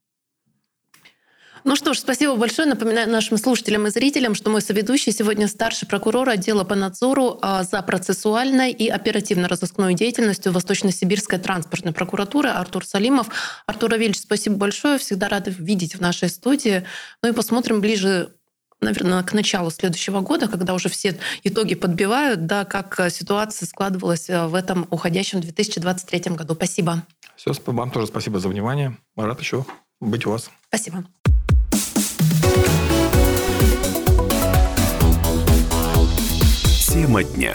Ну 1.67 1.75
что 1.75 1.95
ж, 1.95 1.99
спасибо 1.99 2.37
большое. 2.37 2.69
Напоминаю 2.69 3.11
нашим 3.11 3.37
слушателям 3.39 3.89
и 3.89 3.91
зрителям, 3.91 4.37
что 4.37 4.51
мой 4.51 4.63
соведущий 4.63 5.11
сегодня 5.11 5.49
старший 5.49 5.89
прокурор 5.89 6.29
отдела 6.29 6.63
по 6.63 6.77
надзору 6.77 7.41
а, 7.43 7.65
за 7.65 7.83
процессуальной 7.83 8.71
и 8.71 8.87
оперативно-розыскной 8.87 9.95
деятельностью 9.95 10.53
Восточно-Сибирской 10.53 11.41
транспортной 11.41 11.93
прокуратуры 11.93 12.51
Артур 12.51 12.87
Салимов. 12.87 13.27
Артур 13.67 13.95
Авельевич, 13.95 14.21
спасибо 14.21 14.55
большое. 14.55 14.99
Всегда 14.99 15.29
рады 15.29 15.51
видеть 15.59 15.97
в 15.97 16.01
нашей 16.01 16.29
студии. 16.29 16.85
Ну 17.21 17.31
и 17.31 17.33
посмотрим 17.33 17.81
ближе 17.81 18.33
наверное, 18.81 19.25
к 19.25 19.33
началу 19.33 19.73
следующего 19.73 20.21
года, 20.21 20.47
когда 20.47 20.73
уже 20.73 20.89
все 20.89 21.19
итоги 21.43 21.75
подбивают, 21.75 22.47
да, 22.47 22.65
как 22.65 23.01
э, 23.01 23.11
ситуация 23.11 23.67
складывалась 23.67 24.31
э, 24.31 24.47
в 24.47 24.55
этом 24.55 24.87
уходящем 24.91 25.41
2023 25.41 26.35
году. 26.37 26.55
Спасибо. 26.55 27.03
Все, 27.35 27.53
вам 27.67 27.91
тоже 27.91 28.07
спасибо 28.07 28.39
за 28.39 28.49
внимание. 28.51 28.97
Рад 29.17 29.41
еще 29.41 29.67
быть 29.99 30.27
у 30.27 30.31
вас. 30.31 30.49
Спасибо. 30.69 31.05
Тема 36.97 37.23
дня. 37.23 37.55